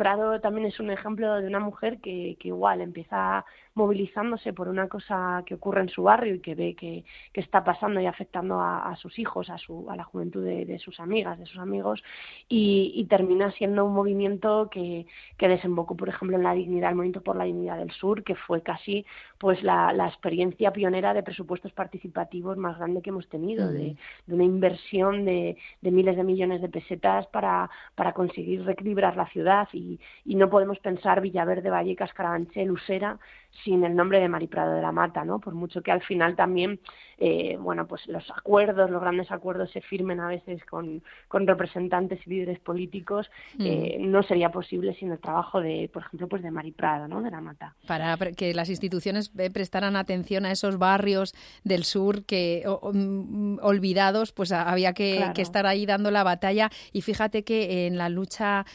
[0.00, 4.88] Prado también es un ejemplo de una mujer que, que igual empieza movilizándose por una
[4.88, 8.60] cosa que ocurre en su barrio y que ve que, que está pasando y afectando
[8.60, 12.02] a, sus hijos, a, su, a la juventud de, sus amigas, de sus amigos,
[12.48, 15.06] y, termina siendo un movimiento que,
[15.36, 18.36] que, desembocó, por ejemplo, en la dignidad, el movimiento por la dignidad del sur, que
[18.36, 19.04] fue casi
[19.38, 24.34] pues la, la experiencia pionera de presupuestos participativos más grande que hemos tenido, de, de,
[24.34, 29.68] una inversión de, de, miles de millones de pesetas para, para conseguir reequilibrar la ciudad
[29.72, 33.18] y, y no podemos pensar Villaverde, Vallecas, Carabanchel, Usera
[33.64, 35.40] sin el nombre de Mari Prado de la Mata, ¿no?
[35.40, 36.80] Por mucho que al final también,
[37.20, 42.20] eh, bueno, pues los acuerdos, los grandes acuerdos se firmen a veces con, con representantes
[42.26, 43.66] y líderes políticos, mm.
[43.66, 47.22] eh, no sería posible sin el trabajo de, por ejemplo, pues de Mari Prado, ¿no?
[47.22, 47.74] De la Mata.
[47.86, 54.32] Para que las instituciones eh, prestaran atención a esos barrios del sur que mm, olvidados,
[54.32, 56.70] pues había que, estar ahí dando la batalla.
[56.92, 58.66] Y fíjate que en la lucha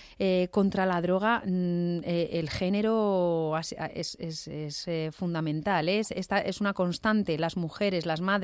[0.52, 5.90] contra la droga, mm, el género es, es es eh, fundamental.
[5.90, 7.38] Es, esta es una constante.
[7.38, 8.35] Las mujeres, las madres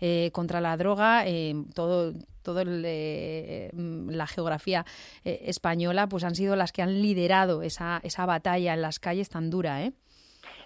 [0.00, 4.84] eh, contra la droga, eh, todo toda la geografía
[5.24, 9.48] española, pues han sido las que han liderado esa, esa batalla en las calles tan
[9.48, 9.94] dura, ¿eh?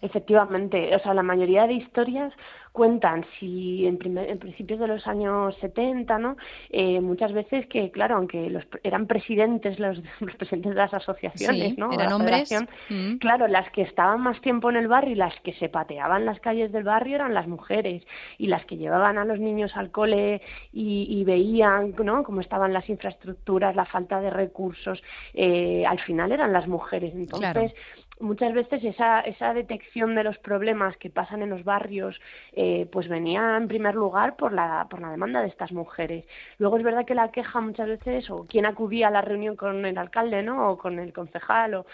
[0.01, 2.33] Efectivamente, o sea, la mayoría de historias
[2.73, 6.37] cuentan si en, en principios de los años 70, ¿no?
[6.71, 11.77] Eh, muchas veces que, claro, aunque los, eran presidentes los, los presidentes de las asociaciones,
[11.77, 11.91] ¿no?
[11.93, 12.49] Eran hombres.
[12.89, 13.17] Mm.
[13.17, 16.39] Claro, las que estaban más tiempo en el barrio y las que se pateaban las
[16.39, 18.07] calles del barrio eran las mujeres
[18.39, 20.41] y las que llevaban a los niños al cole
[20.73, 22.23] y, veían, ¿no?
[22.23, 25.03] Cómo estaban las infraestructuras, la falta de recursos,
[25.35, 27.13] eh, al final eran las mujeres.
[27.15, 27.75] Entonces,
[28.21, 32.21] muchas veces esa, esa detección de los problemas que pasan en los barrios
[32.53, 36.25] eh, pues venía en primer lugar por la, por la demanda de estas mujeres.
[36.59, 39.85] Luego es verdad que la queja muchas veces o quien acudía a la reunión con
[39.85, 40.71] el alcalde ¿no?
[40.71, 41.87] o con el concejal o,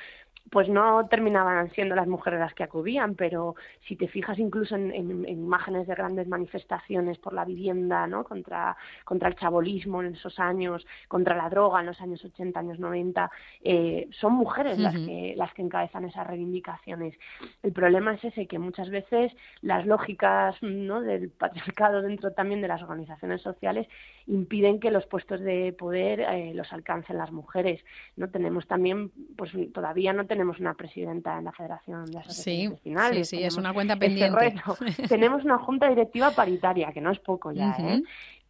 [0.50, 3.54] pues no terminaban siendo las mujeres las que acudían, pero
[3.88, 8.24] si te fijas incluso en, imágenes de grandes manifestaciones por la vivienda, ¿no?
[8.24, 12.78] Contra, contra el chabolismo en esos años, contra la droga en los años 80, años
[12.78, 13.30] 90,
[13.62, 17.18] eh, son mujeres las, que, las que encabezan esas reivindicaciones.
[17.62, 21.00] El problema es ese, que muchas veces las lógicas ¿no?
[21.00, 23.88] del patriarcado dentro también de las organizaciones sociales
[24.26, 27.84] impiden que los puestos de poder eh, los alcancen las mujeres.
[28.16, 32.94] No tenemos también, pues todavía no tenemos una presidenta en la Federación de Asociaciones sí,
[33.24, 34.54] Sí, sí, es una cuenta pendiente.
[35.08, 38.02] tenemos una junta directiva paritaria, que no es poco ya, ¿eh?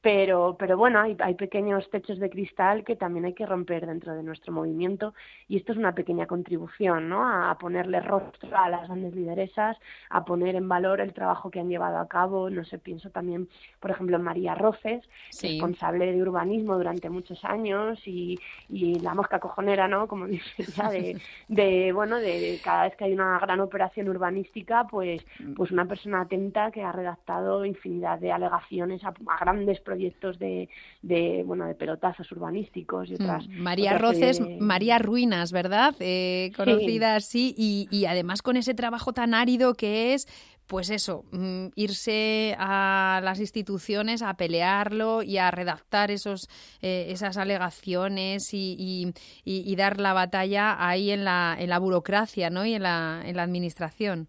[0.05, 4.15] Pero, pero bueno, hay, hay, pequeños techos de cristal que también hay que romper dentro
[4.15, 5.15] de nuestro movimiento
[5.49, 7.27] y esto es una pequeña contribución, ¿no?
[7.27, 9.79] A, ponerle rostro a las grandes lideresas,
[10.11, 13.49] a poner en valor el trabajo que han llevado a cabo, no sé, pienso también,
[13.81, 15.09] por ejemplo, en María Roces,
[15.41, 18.39] responsable de urbanismo durante muchos años y,
[18.69, 20.07] y la mosca cojonera, ¿no?
[20.07, 24.87] Como dice ya, de, de, bueno, de cada vez que hay una gran operación urbanística,
[24.87, 25.25] pues,
[25.57, 30.39] pues una persona atenta que ha redactado infinidad de alegaciones a, a grandes proyectos proyectos
[30.39, 30.69] de,
[31.03, 33.47] de, bueno, de pelotazos urbanísticos y otras.
[33.49, 35.95] Mm, María Roces, María Ruinas, ¿verdad?
[36.01, 40.27] Eh, conocida así y, y además con ese trabajo tan árido que es
[40.67, 46.49] pues eso, mm, irse a las instituciones a pelearlo y a redactar esos,
[46.81, 49.13] eh, esas alegaciones y,
[49.45, 52.65] y, dar la batalla ahí en la, en la burocracia ¿no?
[52.65, 54.29] y en la, en la administración.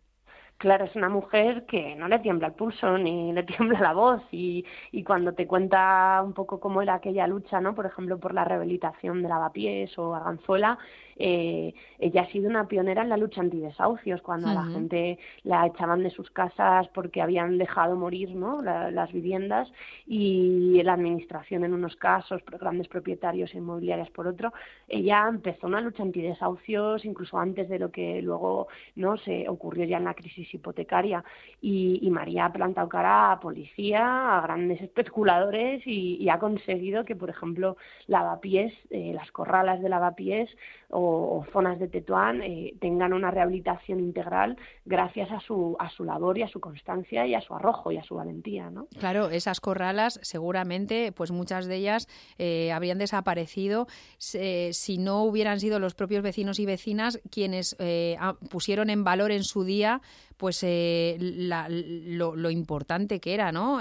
[0.57, 4.21] Claro, es una mujer que no le tiembla el pulso ni le tiembla la voz
[4.31, 7.75] y, y cuando te cuenta un poco cómo era aquella lucha, ¿no?
[7.75, 10.79] Por ejemplo, por la rehabilitación de Lavapiés o Arganzuela,
[11.17, 15.65] eh, ella ha sido una pionera en la lucha antidesahucios, cuando a la gente la
[15.65, 18.61] echaban de sus casas porque habían dejado morir ¿no?
[18.61, 19.71] las viviendas
[20.05, 24.53] y la administración en unos casos, grandes propietarios inmobiliarios por otro,
[24.87, 29.97] ella empezó una lucha antidesahucios incluso antes de lo que luego no se ocurrió ya
[29.97, 31.23] en la crisis hipotecaria.
[31.61, 37.15] Y, y María ha plantado cara a policía, a grandes especuladores y, ha conseguido que,
[37.15, 40.49] por ejemplo, lavapiés, eh, las corralas de lavapiés
[40.89, 46.03] o o, zonas de Tetuán eh, tengan una rehabilitación integral gracias a su, a su
[46.03, 48.69] labor y a su constancia y a su arrojo y a su valentía.
[48.69, 48.87] ¿no?
[48.99, 53.87] Claro, esas corralas seguramente, pues muchas de ellas eh, habrían desaparecido
[54.17, 58.17] si no hubieran sido los propios vecinos y vecinas quienes eh,
[58.49, 60.01] pusieron en valor en su día
[60.37, 63.79] pues lo, lo, importante que era, ¿no?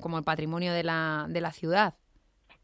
[0.00, 1.94] como el patrimonio de la, de la ciudad.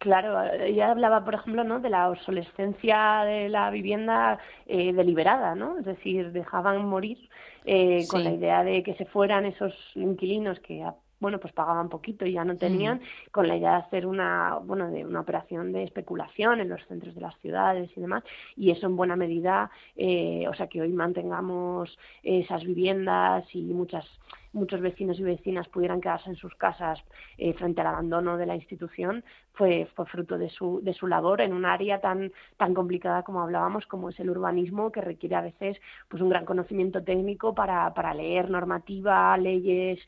[0.03, 1.79] Claro, ella hablaba, por ejemplo, ¿no?
[1.79, 5.79] de la obsolescencia de la vivienda eh, deliberada, ¿no?
[5.79, 7.31] Es decir, dejaban morir
[7.65, 10.85] eh, con la idea de que se fueran esos inquilinos que
[11.21, 14.91] bueno, pues pagaban poquito y ya no tenían, con la idea de hacer una, bueno,
[14.91, 18.25] de una operación de especulación en los centros de las ciudades y demás,
[18.57, 24.05] y eso en buena medida, eh, o sea, que hoy mantengamos esas viviendas y muchas
[24.53, 27.03] muchos vecinos y vecinas pudieran quedarse en sus casas
[27.39, 31.41] eh, frente al abandono de la institución fue, fue fruto de su, de su labor
[31.41, 35.43] en un área tan, tan complicada como hablábamos, como es el urbanismo, que requiere a
[35.43, 35.77] veces
[36.09, 39.99] pues un gran conocimiento técnico para, para leer normativa, leyes,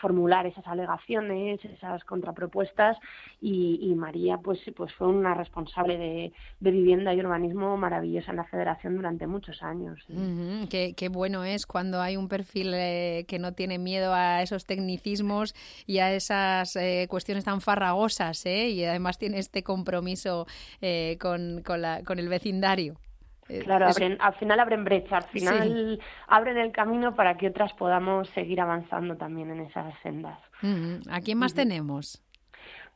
[0.00, 2.98] formular esas alegaciones, esas contrapropuestas,
[3.40, 8.44] y, María pues, pues fue una responsable de, de, vivienda y urbanismo maravillosa en la
[8.44, 10.00] federación durante muchos años.
[10.68, 14.66] qué, qué, bueno es cuando hay un perfil eh, que no tiene miedo a esos
[14.66, 15.54] tecnicismos
[15.86, 18.68] y a esas eh, cuestiones tan farragosas, ¿eh?
[18.68, 20.46] Y además tiene este compromiso
[20.80, 22.94] eh, con, con, la, con el vecindario.
[23.48, 28.28] Eh, claro, al final abren brecha, al final abren el camino para que otras podamos
[28.30, 30.38] seguir avanzando también en esas sendas.
[31.10, 32.22] ¿A quién más tenemos?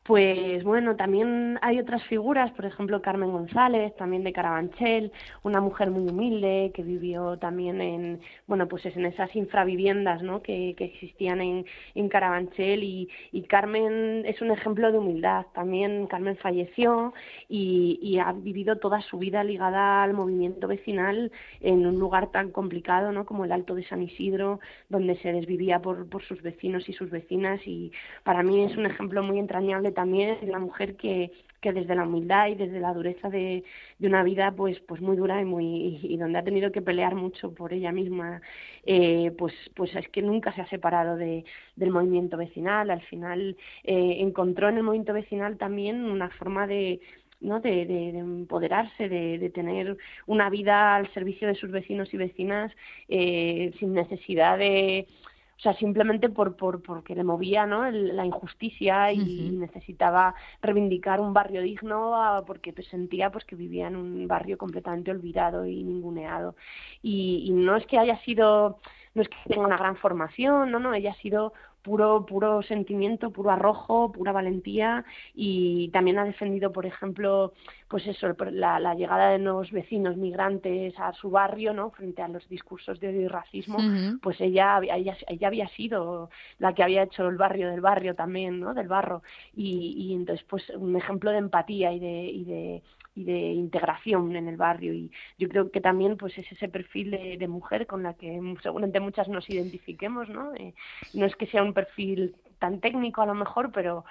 [0.04, 5.10] Pues bueno, también hay otras figuras, por ejemplo Carmen González, también de Carabanchel,
[5.42, 10.42] una mujer muy humilde que vivió también en, bueno, pues en esas infraviviendas, ¿no?
[10.42, 13.08] Que, existían en, en Carabanchel y,
[13.48, 15.46] Carmen es un ejemplo de humildad.
[15.54, 17.14] También Carmen falleció
[17.48, 23.10] y, ha vivido toda su vida ligada al movimiento vecinal en un lugar tan complicado,
[23.12, 23.24] ¿no?
[23.24, 27.10] Como el Alto de San Isidro, donde se desvivía por, por sus vecinos y sus
[27.10, 27.90] vecinas y
[28.22, 31.32] para mí es un ejemplo muy entrañable también es la mujer que,
[31.64, 33.64] que desde la humildad y desde la dureza de,
[33.98, 37.14] de una vida pues pues muy dura y muy y donde ha tenido que pelear
[37.14, 38.42] mucho por ella misma
[38.84, 41.44] eh, pues pues es que nunca se ha separado de,
[41.76, 47.00] del movimiento vecinal al final eh, encontró en el movimiento vecinal también una forma de
[47.40, 47.60] ¿no?
[47.60, 52.72] De, de, empoderarse, de, de, tener una vida al servicio de sus vecinos y vecinas
[53.08, 55.06] eh, sin necesidad de,
[55.56, 57.88] o sea, simplemente por, por porque le movía ¿no?
[57.90, 63.96] la injusticia y necesitaba reivindicar un barrio digno porque pues, sentía pues que vivía en
[63.96, 66.56] un barrio completamente olvidado y ninguneado.
[67.02, 68.80] Y, y no es que haya sido,
[69.14, 71.52] no es que tenga una gran formación, no, no, ella ha sido
[71.84, 75.04] puro, puro sentimiento, puro arrojo, pura valentía
[75.34, 77.52] y también ha defendido, por ejemplo,
[77.88, 81.90] pues eso, la, llegada de nuevos vecinos migrantes a su barrio, ¿no?
[81.90, 83.78] Frente a los discursos de odio y racismo,
[84.22, 88.60] pues ella, ella, ella, había sido la que había hecho el barrio del barrio también,
[88.60, 88.72] ¿no?
[88.72, 89.22] Del barro
[89.54, 92.82] y, y entonces, pues un ejemplo de empatía y de, y de
[93.14, 94.92] y de integración en el barrio.
[94.92, 99.00] Y yo creo que también pues es ese perfil de, mujer con la que seguramente
[99.00, 100.74] muchas nos identifiquemos no eh,
[101.12, 104.04] no es que sea un perfil tan técnico a lo mejor pero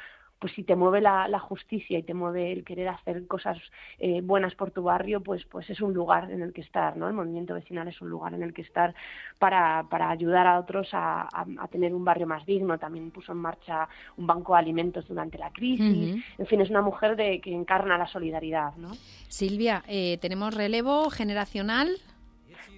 [0.43, 3.57] pues si te mueve la, justicia y te mueve el querer hacer cosas
[3.97, 7.07] eh, buenas por tu barrio, pues, pues es un lugar en el que estar, ¿no?
[7.07, 8.93] El movimiento vecinal es un lugar en el que estar
[9.39, 11.29] para, para ayudar a otros a,
[11.71, 12.77] tener un barrio más digno.
[12.77, 13.87] También puso en marcha
[14.17, 16.21] un banco de alimentos durante la crisis.
[16.37, 18.91] En fin, es una mujer de, que encarna la solidaridad, ¿no?
[19.29, 21.87] Silvia, eh, ¿tenemos relevo generacional?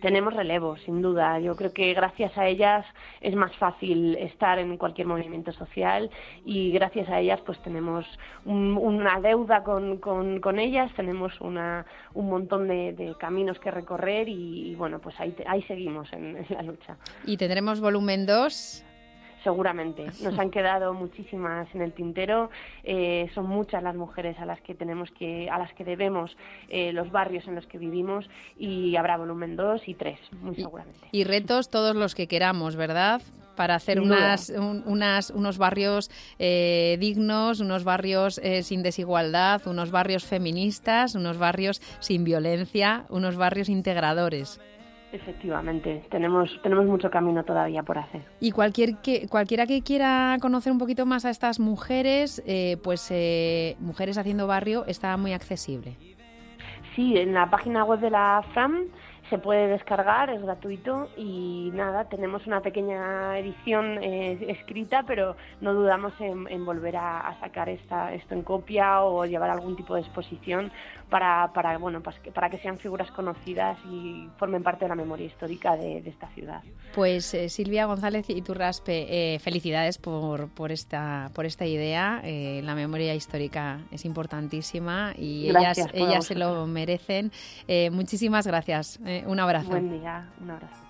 [0.02, 1.40] Tenemos relevo, sin duda.
[1.40, 2.86] Yo creo que gracias a ellas
[3.22, 6.10] es más fácil estar en cualquier movimiento social
[6.46, 8.06] y gracias a ellas pues tenemos
[8.46, 15.00] una deuda con, con, ellas, tenemos una, un montón de, caminos que recorrer y, bueno,
[15.00, 16.98] pues ahí, ahí seguimos en, en la lucha.
[17.26, 18.85] ¿Y tendremos volumen 2?
[19.46, 20.08] Seguramente.
[20.24, 22.50] Nos han quedado muchísimas en el tintero.
[22.84, 26.36] Eh, son muchas las mujeres a las que tenemos que, a las que debemos
[26.68, 28.26] eh, los barrios en los que vivimos
[28.58, 31.08] y habrá volumen 2 y 3, muy seguramente.
[31.14, 33.22] Y, retos todos los que queramos, ¿verdad?
[33.56, 41.16] para hacer unas, unas, unos barrios eh, dignos, unos barrios sin desigualdad, unos barrios feministas,
[41.16, 44.60] unos barrios sin violencia, unos barrios integradores.
[45.16, 48.22] Efectivamente, tenemos, tenemos mucho camino todavía por hacer.
[48.42, 53.08] Y cualquier que, cualquiera que quiera conocer un poquito más a estas mujeres, eh, pues
[53.12, 55.96] eh, Mujeres Haciendo Barrio está muy accesible.
[56.98, 58.90] Sí, en la página web de la FRAM
[59.30, 65.74] se puede descargar, es gratuito y nada, tenemos una pequeña edición eh, escrita, pero no
[65.74, 70.72] dudamos en, volver a, sacar esta, esto en copia o llevar algún tipo de exposición
[71.10, 75.26] para, para, bueno, pues para que sean figuras conocidas y formen parte de la memoria
[75.26, 76.62] histórica de, esta ciudad.
[76.94, 82.22] Pues eh, Silvia González y Turraspe, eh, felicidades por, por, esta, por esta idea.
[82.24, 87.32] Eh, la memoria histórica es importantísima y ellas, ellas se lo merecen.
[87.92, 89.00] muchísimas gracias.
[89.26, 89.70] un abrazo.
[89.70, 90.86] Buen día, un abrazo.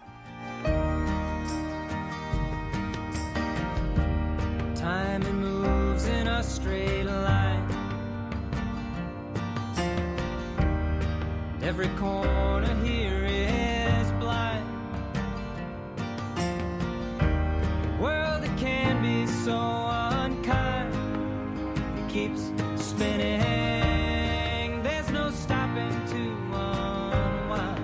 [11.65, 14.67] Every corner here is blind.
[17.81, 20.93] The world that can be so unkind.
[21.97, 24.83] It keeps spinning.
[24.83, 27.81] There's no stopping to unwind.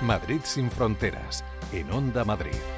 [0.00, 1.44] Madrid sin fronteras,
[1.74, 2.77] en Onda Madrid.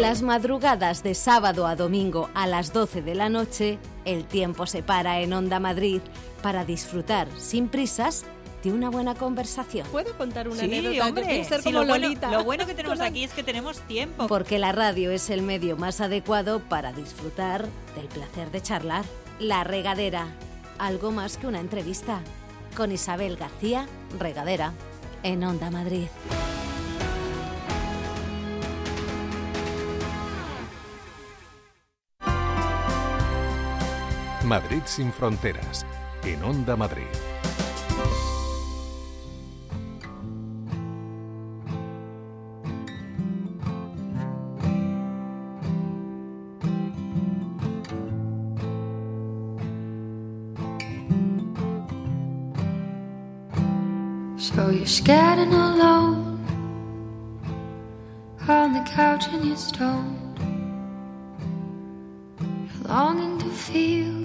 [0.00, 4.82] Las madrugadas de sábado a domingo a las 12 de la noche, el tiempo se
[4.82, 6.00] para en Onda Madrid
[6.42, 8.24] para disfrutar sin prisas
[8.64, 9.86] de una buena conversación.
[9.92, 11.06] ¿Puedo contar una sí, anécdota?
[11.06, 12.28] Hombre, ser sí, como lo, Lolita.
[12.28, 14.26] Bueno, lo bueno que tenemos aquí es que tenemos tiempo.
[14.26, 19.04] Porque la radio es el medio más adecuado para disfrutar del placer de charlar.
[19.38, 20.28] La regadera,
[20.78, 22.22] algo más que una entrevista.
[22.74, 23.86] Con Isabel García,
[24.18, 24.72] regadera,
[25.22, 26.06] en Onda Madrid.
[34.50, 35.86] Madrid sin fronteras,
[36.24, 37.06] en Onda Madrid.
[54.36, 56.44] So you're scared and alone
[58.48, 60.40] on the couch and you're stoned,
[62.88, 64.19] longing to feel,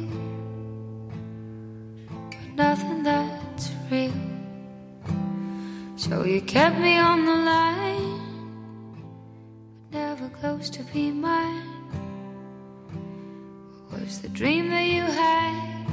[2.56, 4.14] nothing that's real.
[5.96, 8.20] So you kept me on the line,
[9.92, 11.64] but never close to be mine.
[13.92, 15.88] Was the dream that you had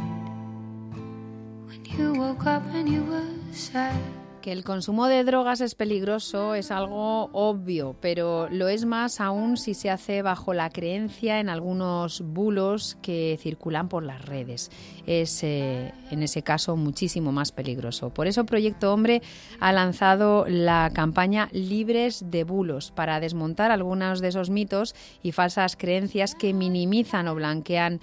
[1.66, 4.21] when you woke up and you were sad?
[4.42, 9.56] Que el consumo de drogas es peligroso es algo obvio, pero lo es más aún
[9.56, 14.72] si se hace bajo la creencia en algunos bulos que circulan por las redes.
[15.06, 18.10] Es eh, en ese caso muchísimo más peligroso.
[18.10, 19.22] Por eso Proyecto Hombre
[19.60, 25.76] ha lanzado la campaña Libres de Bulos para desmontar algunos de esos mitos y falsas
[25.76, 28.00] creencias que minimizan o blanquean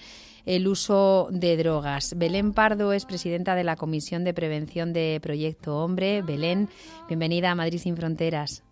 [0.49, 2.15] el uso de drogas.
[2.17, 6.23] Belén Pardo es presidenta de la Comisión de Prevención de Proyecto Hombre.
[6.23, 6.69] Belén,
[7.07, 8.63] bienvenida a Madrid sin Fronteras.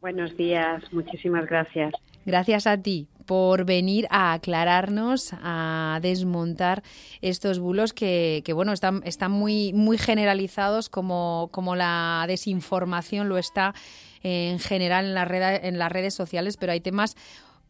[0.00, 1.92] Buenos días, muchísimas gracias.
[2.24, 6.84] Gracias a ti por venir a aclararnos, a desmontar
[7.22, 13.36] estos bulos que, que bueno, están, están muy, muy generalizados como, como la desinformación lo
[13.36, 13.74] está
[14.22, 17.16] en general en, la red, en las redes sociales, pero hay temas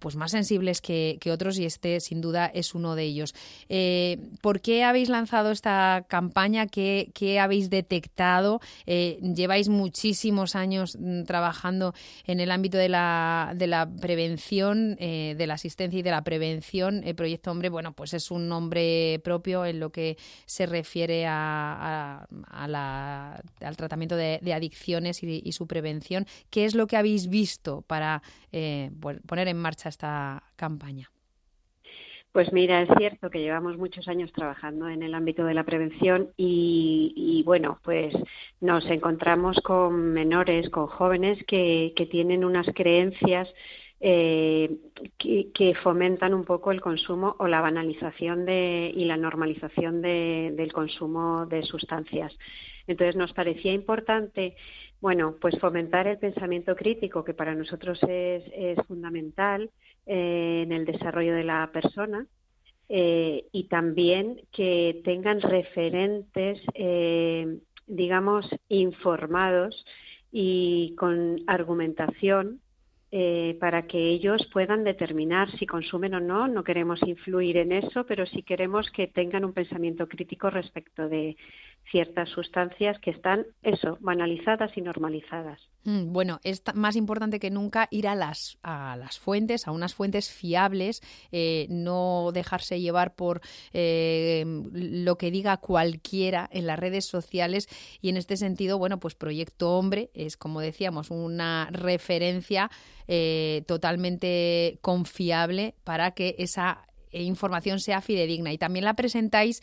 [0.00, 3.34] pues más sensibles que, otros y este sin duda es uno de ellos.
[3.68, 6.66] Eh, ¿Por qué habéis lanzado esta campaña?
[6.66, 8.60] ¿Qué, habéis detectado?
[8.86, 11.94] Eh, lleváis muchísimos años mm, trabajando
[12.26, 16.24] en el ámbito de la, de la prevención, eh, de la asistencia y de la
[16.24, 17.02] prevención.
[17.04, 22.26] El Proyecto Hombre, bueno, pues es un nombre propio en lo que se refiere a,
[22.48, 26.26] al tratamiento de, adicciones y, su prevención.
[26.48, 28.22] ¿Qué es lo que habéis visto para
[29.26, 31.10] poner en marcha esta campaña?
[32.32, 36.30] Pues mira, es cierto que llevamos muchos años trabajando en el ámbito de la prevención
[36.36, 38.14] y, bueno, pues
[38.60, 43.52] nos encontramos con menores, con jóvenes que, tienen unas creencias
[43.98, 44.76] eh,
[45.18, 50.52] que, que, fomentan un poco el consumo o la banalización de, y la normalización de,
[50.56, 52.32] del consumo de sustancias.
[52.86, 54.54] Entonces nos parecía importante
[55.00, 58.44] bueno, pues fomentar el pensamiento crítico, que para nosotros es,
[58.86, 59.70] fundamental
[60.06, 62.26] eh, en el desarrollo de la persona,
[62.88, 69.86] eh, y también que tengan referentes, eh, digamos, informados
[70.32, 72.60] y con argumentación
[73.58, 76.46] para que ellos puedan determinar si consumen o no.
[76.46, 81.36] No queremos influir en eso, pero sí queremos que tengan un pensamiento crítico respecto de
[81.90, 85.60] ciertas sustancias que están, eso, banalizadas y normalizadas.
[85.84, 89.94] Mm, bueno, es más importante que nunca ir a las, a las fuentes, a unas
[89.94, 93.40] fuentes fiables, eh, no dejarse llevar por
[93.72, 97.68] eh, lo que diga cualquiera en las redes sociales
[98.00, 102.70] y en este sentido, bueno, pues Proyecto Hombre es, como decíamos, una referencia
[103.08, 109.60] eh, totalmente confiable para que esa información sea fidedigna y también la presentáis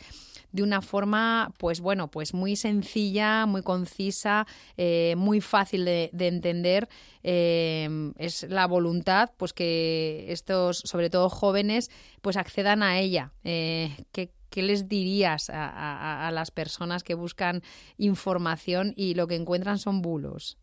[0.52, 4.46] de una forma, pues bueno, pues muy sencilla, muy concisa,
[4.76, 6.88] eh, muy fácil de, de entender.
[7.22, 11.90] Eh, es la voluntad, pues que estos, sobre todo jóvenes,
[12.22, 13.32] pues accedan a ella.
[13.44, 17.60] Eh, ¿qué, ¿Qué les dirías a las personas que buscan
[17.98, 20.58] información y lo que encuentran son bulos?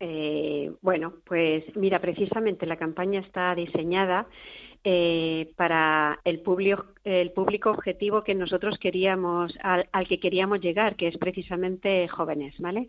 [0.00, 4.26] Eh, bueno, pues mira, precisamente la campaña está diseñada
[4.86, 10.94] eh, para el público, el público objetivo que nosotros queríamos, al, al, que queríamos llegar,
[10.96, 12.88] que es precisamente jóvenes, ¿vale?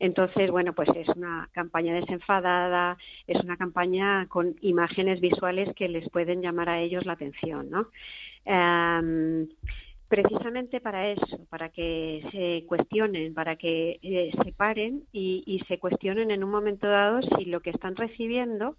[0.00, 6.10] Entonces, bueno, pues es una campaña desenfadada, es una campaña con imágenes visuales que les
[6.10, 7.90] pueden llamar a ellos la atención, ¿no?
[8.44, 9.46] Um,
[10.08, 15.78] precisamente para eso, para que se cuestionen, para que eh, se paren y, y, se
[15.78, 18.76] cuestionen en un momento dado si lo que están recibiendo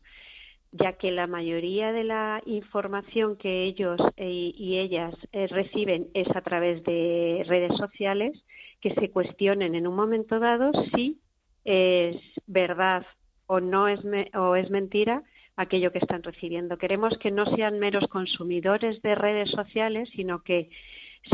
[0.80, 6.28] ya que la mayoría de la información que ellos eh, y ellas eh, reciben es
[6.36, 8.38] a través de redes sociales,
[8.82, 11.20] que se cuestionen en un momento dado si
[11.66, 13.06] es verdad
[13.48, 14.00] o no es,
[14.36, 15.24] o es mentira
[15.56, 16.78] aquello que están recibiendo.
[16.78, 20.70] Queremos que no sean meros consumidores de redes sociales, sino que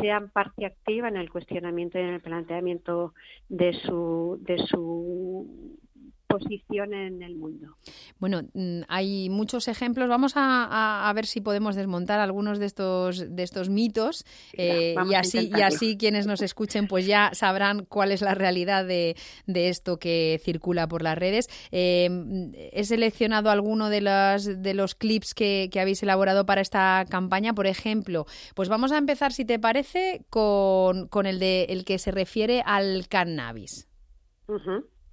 [0.01, 3.13] sean parte activa en el cuestionamiento y en el planteamiento
[3.49, 5.77] de su, de su
[6.37, 7.77] posición en el mundo.
[8.19, 10.09] Bueno, mm, hay muchos ejemplos.
[10.09, 15.51] Vamos a, ver si podemos desmontar algunos de estos de estos mitos eh, y así
[15.55, 19.15] y así quienes nos escuchen pues ya sabrán cuál es la realidad de,
[19.45, 21.49] esto que circula por las redes.
[21.71, 22.09] Eh,
[22.71, 27.53] he seleccionado alguno de los de los clips que, habéis elaborado para esta campaña.
[27.53, 28.25] Por ejemplo,
[28.55, 32.63] pues vamos a empezar, si te parece, con, con el de el que se refiere
[32.65, 33.87] al cannabis.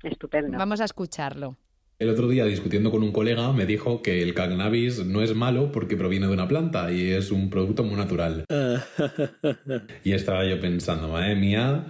[0.02, 0.58] Estupendo.
[0.58, 1.56] Vamos a escucharlo.
[1.98, 5.70] El otro día, discutiendo con un colega, me dijo que el cannabis no es malo
[5.70, 8.44] porque proviene de una planta y es un producto muy natural.
[10.04, 11.84] y estaba yo pensando, madre mía,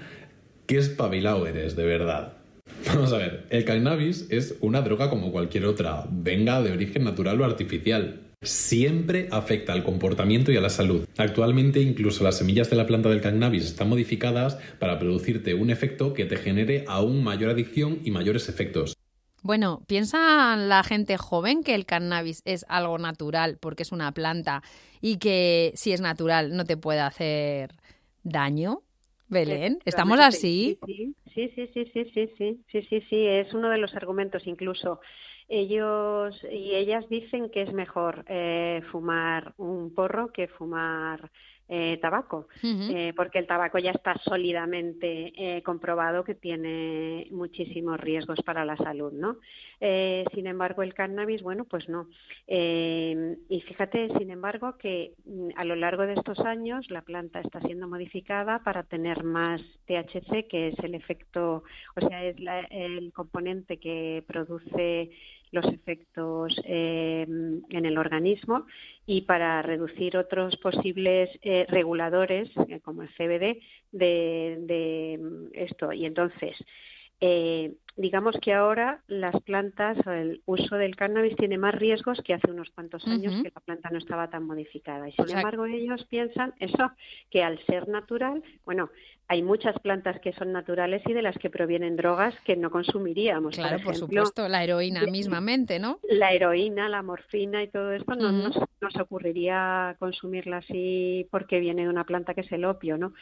[0.67, 2.39] qué espabilado eres, de verdad.
[2.87, 7.41] Vamos a ver, el cannabis es una droga como cualquier otra, venga de origen natural
[7.41, 11.07] o artificial siempre afecta al comportamiento y a la salud.
[11.19, 16.15] Actualmente incluso las semillas de la planta del cannabis están modificadas para producirte un efecto
[16.15, 18.97] que te genere aún mayor adicción y mayores efectos.
[19.43, 24.63] Bueno, ¿piensa la gente joven que el cannabis es algo natural porque es una planta
[25.03, 27.75] y que si es natural no te puede hacer
[28.23, 28.83] daño?
[29.29, 30.79] Belén, ¿estamos así?
[30.87, 34.47] Sí, sí, sí, sí, sí, sí, sí, sí, sí, sí, es uno de los argumentos
[34.47, 35.01] incluso
[35.51, 41.31] ellos y ellas dicen que es mejor eh, fumar un porro que fumar
[41.73, 48.41] eh, tabaco, eh, porque el tabaco ya está sólidamente eh, comprobado que tiene muchísimos riesgos
[48.45, 49.37] para la salud, ¿no?
[50.35, 52.09] sin embargo, el cannabis, bueno, pues no.
[52.47, 57.61] y fíjate, sin embargo, que mm, a lo largo de estos años la planta está
[57.61, 61.63] siendo modificada para tener más THC, que es el efecto,
[61.97, 62.37] o sea, es
[62.71, 65.13] el componente que produce
[65.53, 68.67] los efectos en el organismo
[69.07, 75.93] y para reducir otros posibles eh, reguladores, eh, como el CBD, de, de, mm, esto.
[75.93, 76.57] Y entonces,
[77.21, 82.35] eh, digamos que ahora las plantas o el uso del cannabis tiene más riesgos que
[82.35, 85.09] hace unos cuantos años que la planta no estaba tan modificada.
[85.09, 86.91] Y sin embargo ellos piensan eso,
[87.31, 88.91] que al ser natural, bueno,
[89.31, 93.55] hay muchas plantas que son naturales y de las que provienen drogas que no consumiríamos.
[93.55, 96.01] Claro, por, supuesto, la heroína mismamente, ¿no?
[96.09, 98.57] La heroína, la morfina y todo esto no nos,
[99.01, 103.13] ocurriría consumirla así porque viene de una planta que es el opio, ¿no?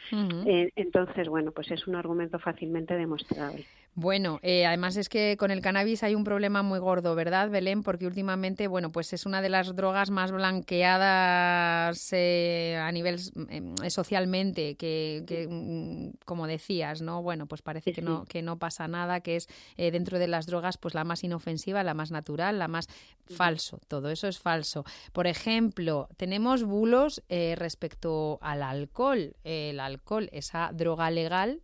[0.47, 3.65] Eh, entonces, bueno, pues es un argumento fácilmente demostrable.
[3.95, 7.83] Bueno, eh, además es que con el cannabis hay un problema muy gordo, ¿verdad, Belén?
[7.83, 13.19] Porque últimamente, bueno, pues es una de las drogas más blanqueadas eh, a nivel
[13.49, 17.21] em, socialmente, que, mm, como decías, ¿no?
[17.21, 20.45] Bueno, pues parece que no que no pasa nada, que es eh, dentro de las
[20.45, 22.87] drogas, pues la más inofensiva, la más natural, la más
[23.25, 23.79] falso.
[23.87, 24.85] Todo eso es falso.
[25.11, 29.35] Por ejemplo, tenemos bulos respecto al alcohol.
[29.43, 31.61] El alcohol, esa droga legal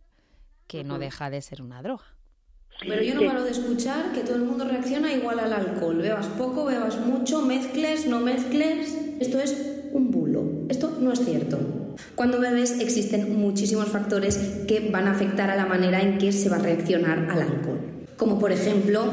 [0.66, 2.15] que no deja de ser una droga.
[2.80, 5.96] Pero yo no paro de escuchar que todo el mundo reacciona igual al alcohol.
[5.96, 8.96] Bebas poco, bebas mucho, mezcles, no mezcles.
[9.18, 9.56] Esto es
[9.92, 10.44] un bulo.
[10.68, 11.58] Esto no es cierto.
[12.14, 14.36] Cuando bebes existen muchísimos factores
[14.68, 17.80] que van a afectar a la manera en que se va a reaccionar al alcohol.
[18.16, 19.04] Como por ejemplo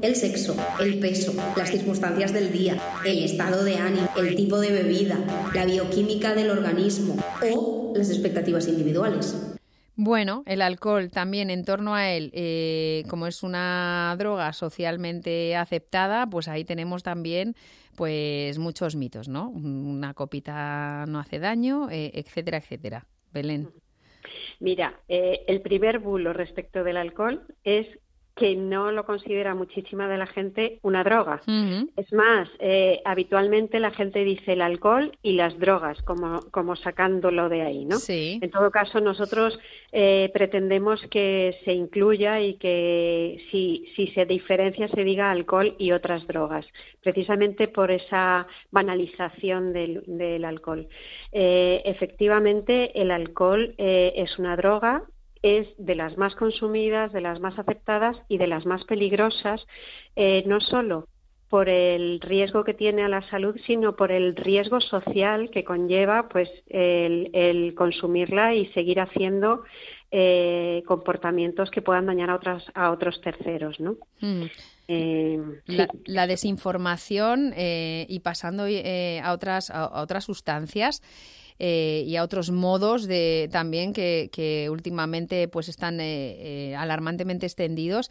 [0.00, 4.72] el sexo, el peso, las circunstancias del día, el estado de ánimo, el tipo de
[4.72, 5.18] bebida,
[5.54, 7.16] la bioquímica del organismo
[7.54, 9.51] o las expectativas individuales.
[9.94, 16.26] Bueno, el alcohol también en torno a él, eh, como es una droga socialmente aceptada,
[16.26, 17.54] pues ahí tenemos también
[17.94, 19.50] pues muchos mitos, ¿no?
[19.50, 23.06] Una copita no hace daño, eh, etcétera, etcétera.
[23.32, 23.68] Belén.
[24.60, 27.86] Mira, eh, el primer bulo respecto del alcohol es
[28.34, 31.42] que no lo considera muchísima de la gente una droga.
[31.96, 37.48] Es más, eh, habitualmente la gente dice el alcohol y las drogas, como, como sacándolo
[37.48, 37.98] de ahí, ¿no?
[38.08, 39.58] En todo caso, nosotros
[39.92, 45.92] eh, pretendemos que se incluya y que si, si se diferencia se diga alcohol y
[45.92, 46.66] otras drogas,
[47.02, 50.88] precisamente por esa banalización del, del alcohol.
[51.32, 55.02] Eh, efectivamente, el alcohol es una droga
[55.42, 59.66] es de las más consumidas, de las más aceptadas y de las más peligrosas,
[60.16, 61.08] eh, no solo
[61.48, 66.28] por el riesgo que tiene a la salud, sino por el riesgo social que conlleva
[66.30, 69.62] pues el, consumirla y seguir haciendo
[70.10, 73.96] eh, comportamientos que puedan dañar a otras a otros terceros, ¿no?
[74.20, 74.44] Mm.
[74.88, 75.38] Eh,
[76.06, 81.02] la, desinformación eh, y pasando eh, a otras a, otras sustancias
[81.58, 86.00] y a otros modos de también que, últimamente pues están
[86.76, 88.10] alarmantemente extendidos.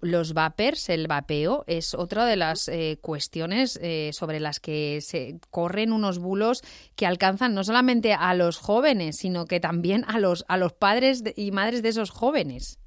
[0.00, 3.80] Los vapers el vapeo es otra de las cuestiones
[4.12, 6.62] sobre las que se corren unos bulos
[6.96, 11.22] que alcanzan no solamente a los jóvenes sino que también a los a los padres
[11.36, 12.78] y madres de esos jóvenes.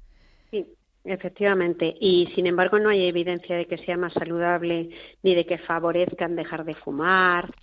[0.50, 0.64] Sí
[1.06, 4.88] Efectivamente, y sin embargo no hay evidencia de que sea más saludable
[5.22, 7.54] ni de que favorezcan dejar de fumar,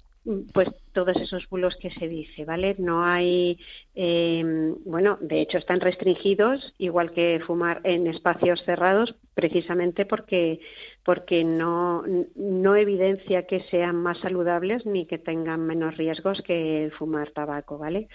[0.54, 2.76] pues todos esos bulos que se dice, ¿vale?
[2.78, 3.58] No hay,
[3.96, 4.44] eh,
[4.86, 10.60] bueno, de hecho están restringidos, igual que fumar en espacios cerrados, precisamente porque
[11.04, 12.04] porque no
[12.36, 18.08] no evidencia que sean más saludables ni que tengan menos riesgos que fumar tabaco, ¿vale?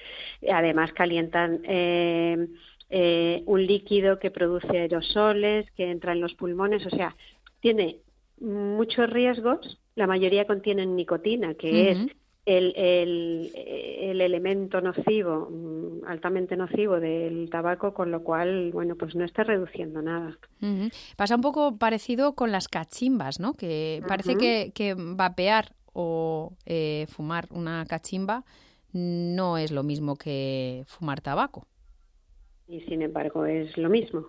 [0.49, 2.47] Además calientan eh,
[2.89, 7.17] eh, un líquido que produce aerosoles, que entra en los pulmones, o sea,
[7.61, 7.97] tiene
[8.41, 11.99] muchos riesgos, la mayoría contienen nicotina, que es
[12.47, 19.25] el, el, elemento nocivo, mm, altamente nocivo del tabaco, con lo cual, bueno, pues no
[19.25, 20.39] está reduciendo nada.
[21.17, 23.55] Pasa un poco parecido con las cachimbas, ¿no?
[23.55, 28.45] Que parece que, que, vapear o eh, fumar una cachimba
[28.93, 31.67] no es lo mismo que fumar tabaco
[32.69, 34.27] y sin embargo es lo mismo.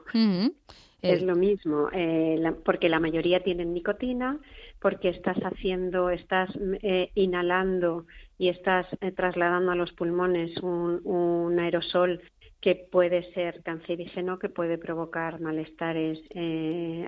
[1.01, 4.39] Es lo mismo, eh, porque la mayoría tienen nicotina,
[4.81, 6.49] porque estás haciendo, estás
[6.81, 8.05] eh, inhalando
[8.37, 12.21] y estás eh, trasladando a los pulmones un, un, aerosol
[12.59, 16.19] que puede ser cancerígeno, que puede provocar malestares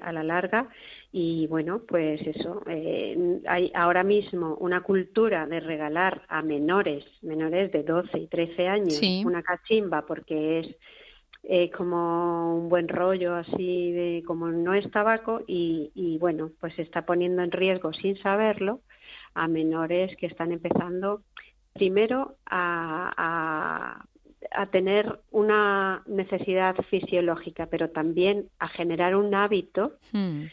[0.03, 0.69] a la larga.
[1.11, 2.61] Y bueno, pues eso,
[3.47, 9.01] hay ahora mismo una cultura de regalar a menores, menores de 12 y 13 años,
[9.25, 10.75] una cachimba porque es
[11.43, 16.73] eh, como un buen rollo así de como no es tabaco y, y bueno pues
[16.75, 18.81] se está poniendo en riesgo sin saberlo
[19.33, 21.21] a menores que están empezando
[21.73, 24.05] primero a, a,
[24.51, 30.45] a tener una necesidad fisiológica pero también a generar un hábito hmm.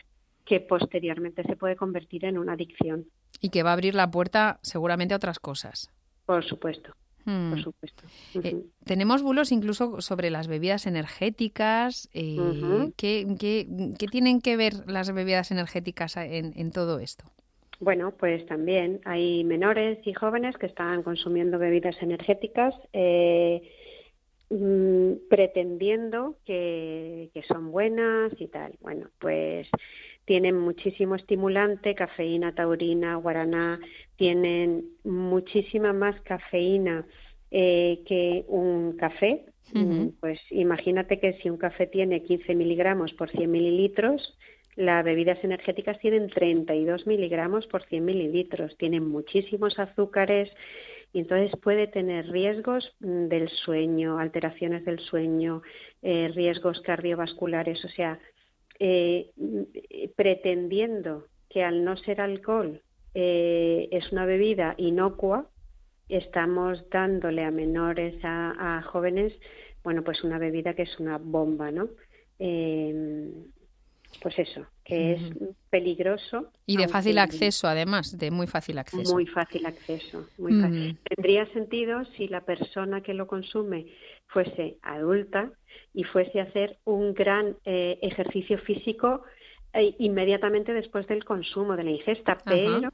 [0.44, 3.06] que posteriormente se puede convertir en una adicción.
[3.40, 5.90] Y que va a abrir la puerta seguramente a otras cosas.
[6.26, 6.94] Por supuesto
[7.26, 7.62] por hmm.
[7.62, 8.04] supuesto.
[8.34, 12.08] Eh, tenemos bulos incluso sobre las bebidas energéticas.
[12.14, 13.66] Eh, ¿qué,
[14.12, 17.24] tienen que ver las bebidas energéticas en, todo esto?
[17.80, 23.60] Bueno, pues también hay menores y jóvenes que están consumiendo bebidas energéticas eh,
[24.50, 28.74] mm, pretendiendo que, que son buenas y tal.
[28.80, 29.68] Bueno, pues
[30.26, 33.80] tienen muchísimo estimulante, cafeína, taurina, guaraná,
[34.16, 37.06] tienen muchísima más cafeína
[37.50, 39.46] eh, que un café.
[39.72, 44.36] Mm, pues imagínate que si un café tiene 15 miligramos por 100 mililitros,
[44.74, 50.50] las bebidas energéticas tienen 32 miligramos por 100 mililitros, tienen muchísimos azúcares
[51.12, 55.62] y entonces puede tener riesgos mm, del sueño, alteraciones del sueño,
[56.02, 57.84] eh, riesgos cardiovasculares.
[57.84, 58.18] O sea,
[58.78, 59.30] eh,
[60.16, 62.82] pretendiendo que al no ser alcohol
[63.14, 65.48] eh, es una bebida inocua,
[66.08, 69.32] estamos dándole a menores, a, jóvenes,
[69.82, 71.88] bueno, pues una bebida que es una bomba, ¿no?
[72.38, 73.32] Eh,
[74.20, 75.20] pues eso, que es
[75.70, 76.50] peligroso.
[76.66, 79.14] Y de fácil acceso, además, de muy fácil acceso.
[79.14, 80.26] Muy fácil acceso.
[80.38, 80.98] Muy fácil.
[81.04, 83.86] Tendría sentido si la persona que lo consume
[84.28, 85.50] fuese adulta
[85.94, 89.22] y fuese a hacer un gran eh, ejercicio físico
[89.72, 92.90] eh, inmediatamente después del consumo, de la ingesta, pero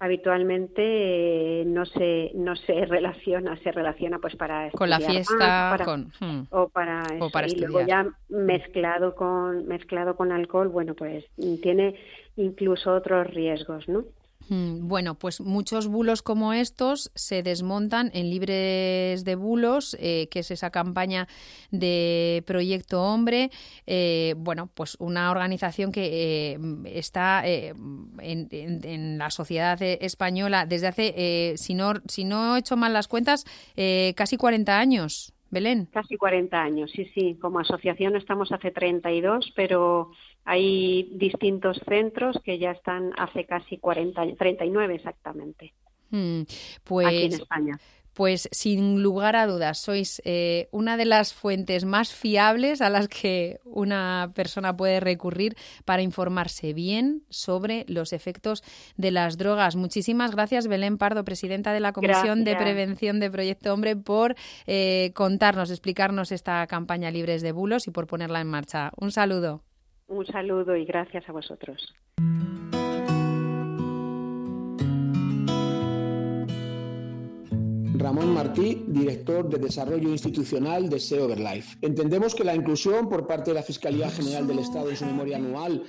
[0.00, 0.82] habitualmente
[1.60, 6.46] eh, no se no se relaciona se relaciona pues para con la fiesta con, hmm.
[6.50, 7.02] o para,
[7.48, 11.24] y luego ya mezclado con mezclado con alcohol bueno pues
[11.62, 11.96] tiene
[12.36, 14.04] incluso otros riesgos no
[14.48, 20.50] bueno, pues muchos bulos como estos se desmontan en Libres de Bulos, eh, que es
[20.50, 21.28] esa campaña
[21.70, 23.50] de Proyecto Hombre.
[23.86, 31.74] Eh, bueno, pues una organización que eh, está en, la sociedad española desde hace, si,
[31.74, 33.44] no, si no he hecho mal las cuentas,
[34.14, 35.32] casi 40 años.
[35.50, 35.86] Belén.
[35.86, 37.38] Casi 40 años, sí, sí.
[37.40, 40.10] Como asociación estamos hace 32, pero
[40.50, 45.74] hay distintos centros que ya están hace casi 40, 39 exactamente.
[46.84, 47.78] Pues, aquí en España.
[48.14, 53.08] Pues sin lugar a dudas, sois eh, una de las fuentes más fiables a las
[53.08, 58.64] que una persona puede recurrir para informarse bien sobre los efectos
[58.96, 59.76] de las drogas.
[59.76, 64.34] Muchísimas gracias, Belén Pardo, presidenta de la Comisión de Prevención de Proyecto Hombre, por
[64.66, 68.92] eh, contarnos, explicarnos esta campaña Libres de Bulos y por ponerla en marcha.
[68.96, 69.67] Un saludo.
[70.08, 71.94] Un saludo y gracias a vosotros.
[77.94, 81.76] Ramón Martí, director de Desarrollo Institucional de SEO Overlife.
[81.82, 85.36] Entendemos que la inclusión por parte de la Fiscalía General del Estado en su memoria
[85.36, 85.84] anual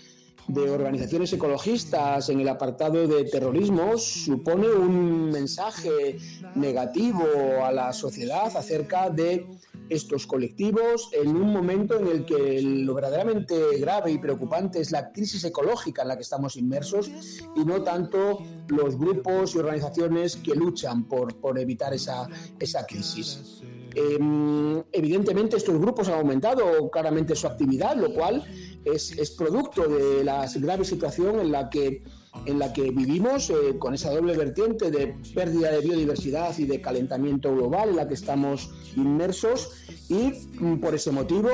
[0.50, 6.18] de organizaciones ecologistas en el apartado de terrorismo supone un mensaje
[6.56, 7.24] negativo
[7.64, 9.45] a la sociedad acerca de
[9.89, 15.12] estos colectivos en un momento en el que lo verdaderamente grave y preocupante es la
[15.12, 17.12] crisis ecológica en la que estamos inmersos
[17.56, 22.28] y no tanto los grupos y organizaciones que luchan por, por evitar esa,
[22.60, 23.62] esa crisis.
[23.95, 28.45] Em, evidentemente estos grupos han aumentado claramente su actividad, lo cual
[28.86, 32.03] es, producto de la grave situación en la que
[32.45, 36.80] en la que vivimos eh, con esa doble vertiente de pérdida de biodiversidad y de
[36.80, 39.71] calentamiento global en la que estamos inmersos
[40.09, 41.49] y mm, por ese motivo,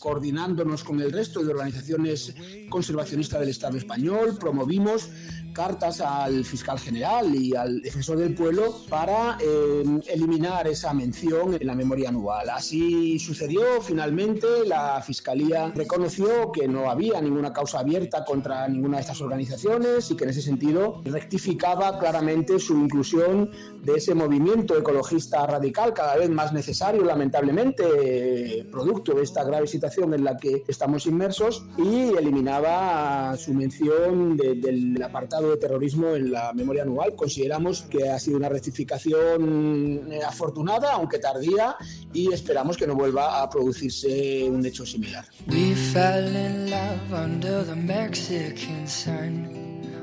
[0.00, 2.34] coordinándonos con el resto de organizaciones
[2.68, 5.10] conservacionistas del Estado español, promovimos
[5.54, 11.66] cartas al fiscal general y al defensor del pueblo para eh, eliminar esa mención en
[11.66, 12.50] la memoria anual.
[12.50, 13.80] Así sucedió.
[13.80, 20.10] Finalmente, la fiscalía reconoció que no había ninguna causa abierta contra ninguna de estas organizaciones
[20.10, 23.50] y que en ese sentido rectificaba claramente su inclusión
[23.82, 30.14] de ese movimiento ecologista radical cada vez más necesario, lamentablemente, producto de esta grave situación
[30.14, 36.52] en la que estamos inmersos y eliminaba su mención del apartado de terrorismo en la
[36.52, 37.14] memoria anual.
[37.14, 41.76] Consideramos que ha sido una rectificación eh, afortunada, aunque tardía,
[42.12, 45.24] y esperamos que no vuelva a producirse un hecho similar.
[45.48, 49.48] We fell in love under the Mexican sun,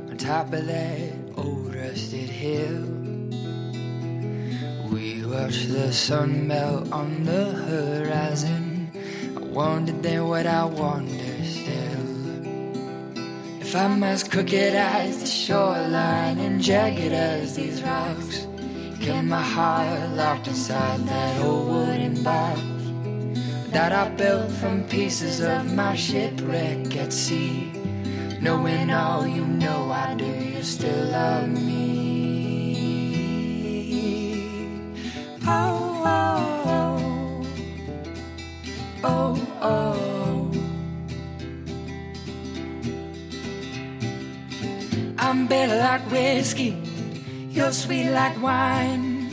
[0.10, 2.86] on top of that old rusted hill.
[4.92, 8.92] We watched the sun melt on the horizon.
[9.36, 11.31] I wondered then what I still.
[13.72, 18.46] If I'm as crooked as the shoreline and jagged as these rocks,
[19.00, 22.60] can my heart locked inside that old wooden box
[23.72, 27.72] that I built from pieces of my shipwreck at sea?
[28.42, 31.81] Knowing all you know I do, you still love me.
[45.52, 46.74] Bitter like whiskey,
[47.50, 49.30] you're sweet like wine.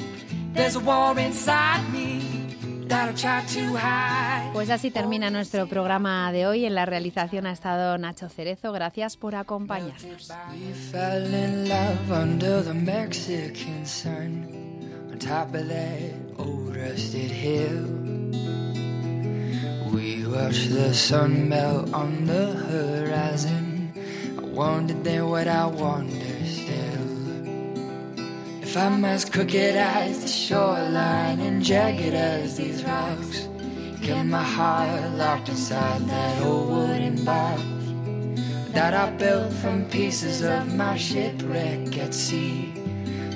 [0.53, 4.53] There's a war inside me that I try to hide.
[4.53, 6.65] Pues así termina nuestro programa de hoy.
[6.65, 8.73] En la realización ha estado Nacho Cerezo.
[8.73, 10.33] Gracias por acompañarnos.
[19.93, 23.68] We watched the sun melt on the horizon.
[24.59, 27.07] I wondered then what I wonder still.
[28.61, 33.47] If I'm as crooked as the shoreline and jagged as these rocks,
[34.03, 37.63] can my heart locked inside that old wooden box
[38.73, 42.73] that I built from pieces of my shipwreck at sea?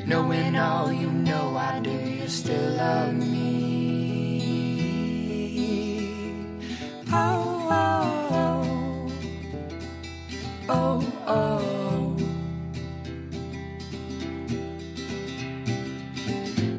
[0.04, 4.42] Knowing all you know I do, you still love me.
[7.12, 8.51] Oh, oh, oh.
[10.68, 12.16] Oh, oh.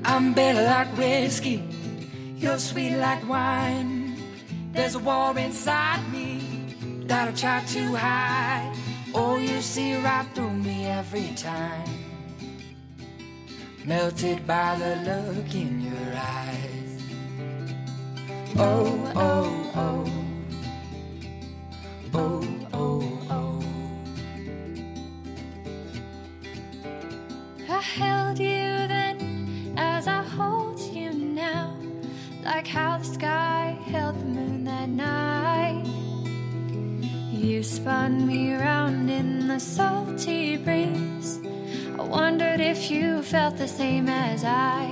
[0.06, 1.64] I'm bitter like whiskey,
[2.38, 4.18] you're sweet like wine.
[4.74, 8.76] There's a war inside me that I try to hide.
[9.14, 11.88] Oh, you see right through me every time.
[13.86, 17.02] Melted by the look in your eyes.
[18.58, 19.64] Oh, oh.
[19.76, 20.06] Oh,
[22.14, 22.53] oh,
[27.94, 31.78] held you then as I hold you now,
[32.44, 35.86] like how the sky held the moon that night.
[37.32, 41.40] You spun me round in the salty breeze.
[42.00, 44.90] I wondered if you felt the same as I.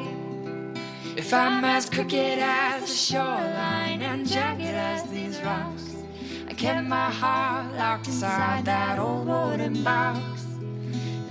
[1.17, 5.95] If I'm as crooked as the shoreline and jagged as these rocks,
[6.47, 10.40] I kept my heart locked inside that old wooden box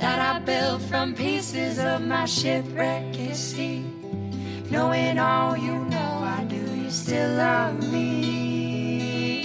[0.00, 3.84] that I built from pieces of my shipwreck at sea.
[4.70, 9.42] Knowing all you know I do, you still love me.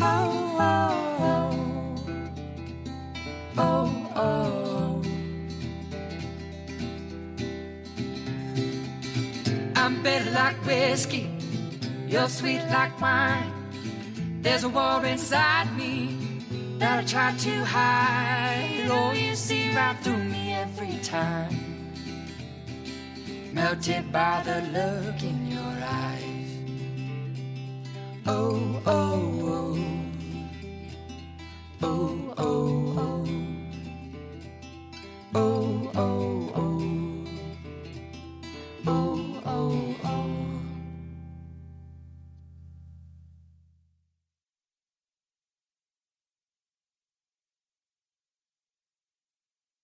[0.00, 1.34] Oh, oh,
[3.56, 5.02] oh, oh, oh.
[9.76, 11.30] I'm bitter like whiskey,
[12.08, 13.52] you're sweet like wine.
[14.42, 16.25] There's a war inside me
[16.78, 18.88] that I try to hide.
[18.90, 21.54] Oh, you see right through me every time.
[23.52, 26.58] Melted by the look in your eyes.
[28.26, 29.78] Oh, oh, oh.
[31.82, 33.24] Oh, oh, oh.
[35.34, 37.24] Oh, oh, oh.
[38.86, 40.55] Oh, oh, oh.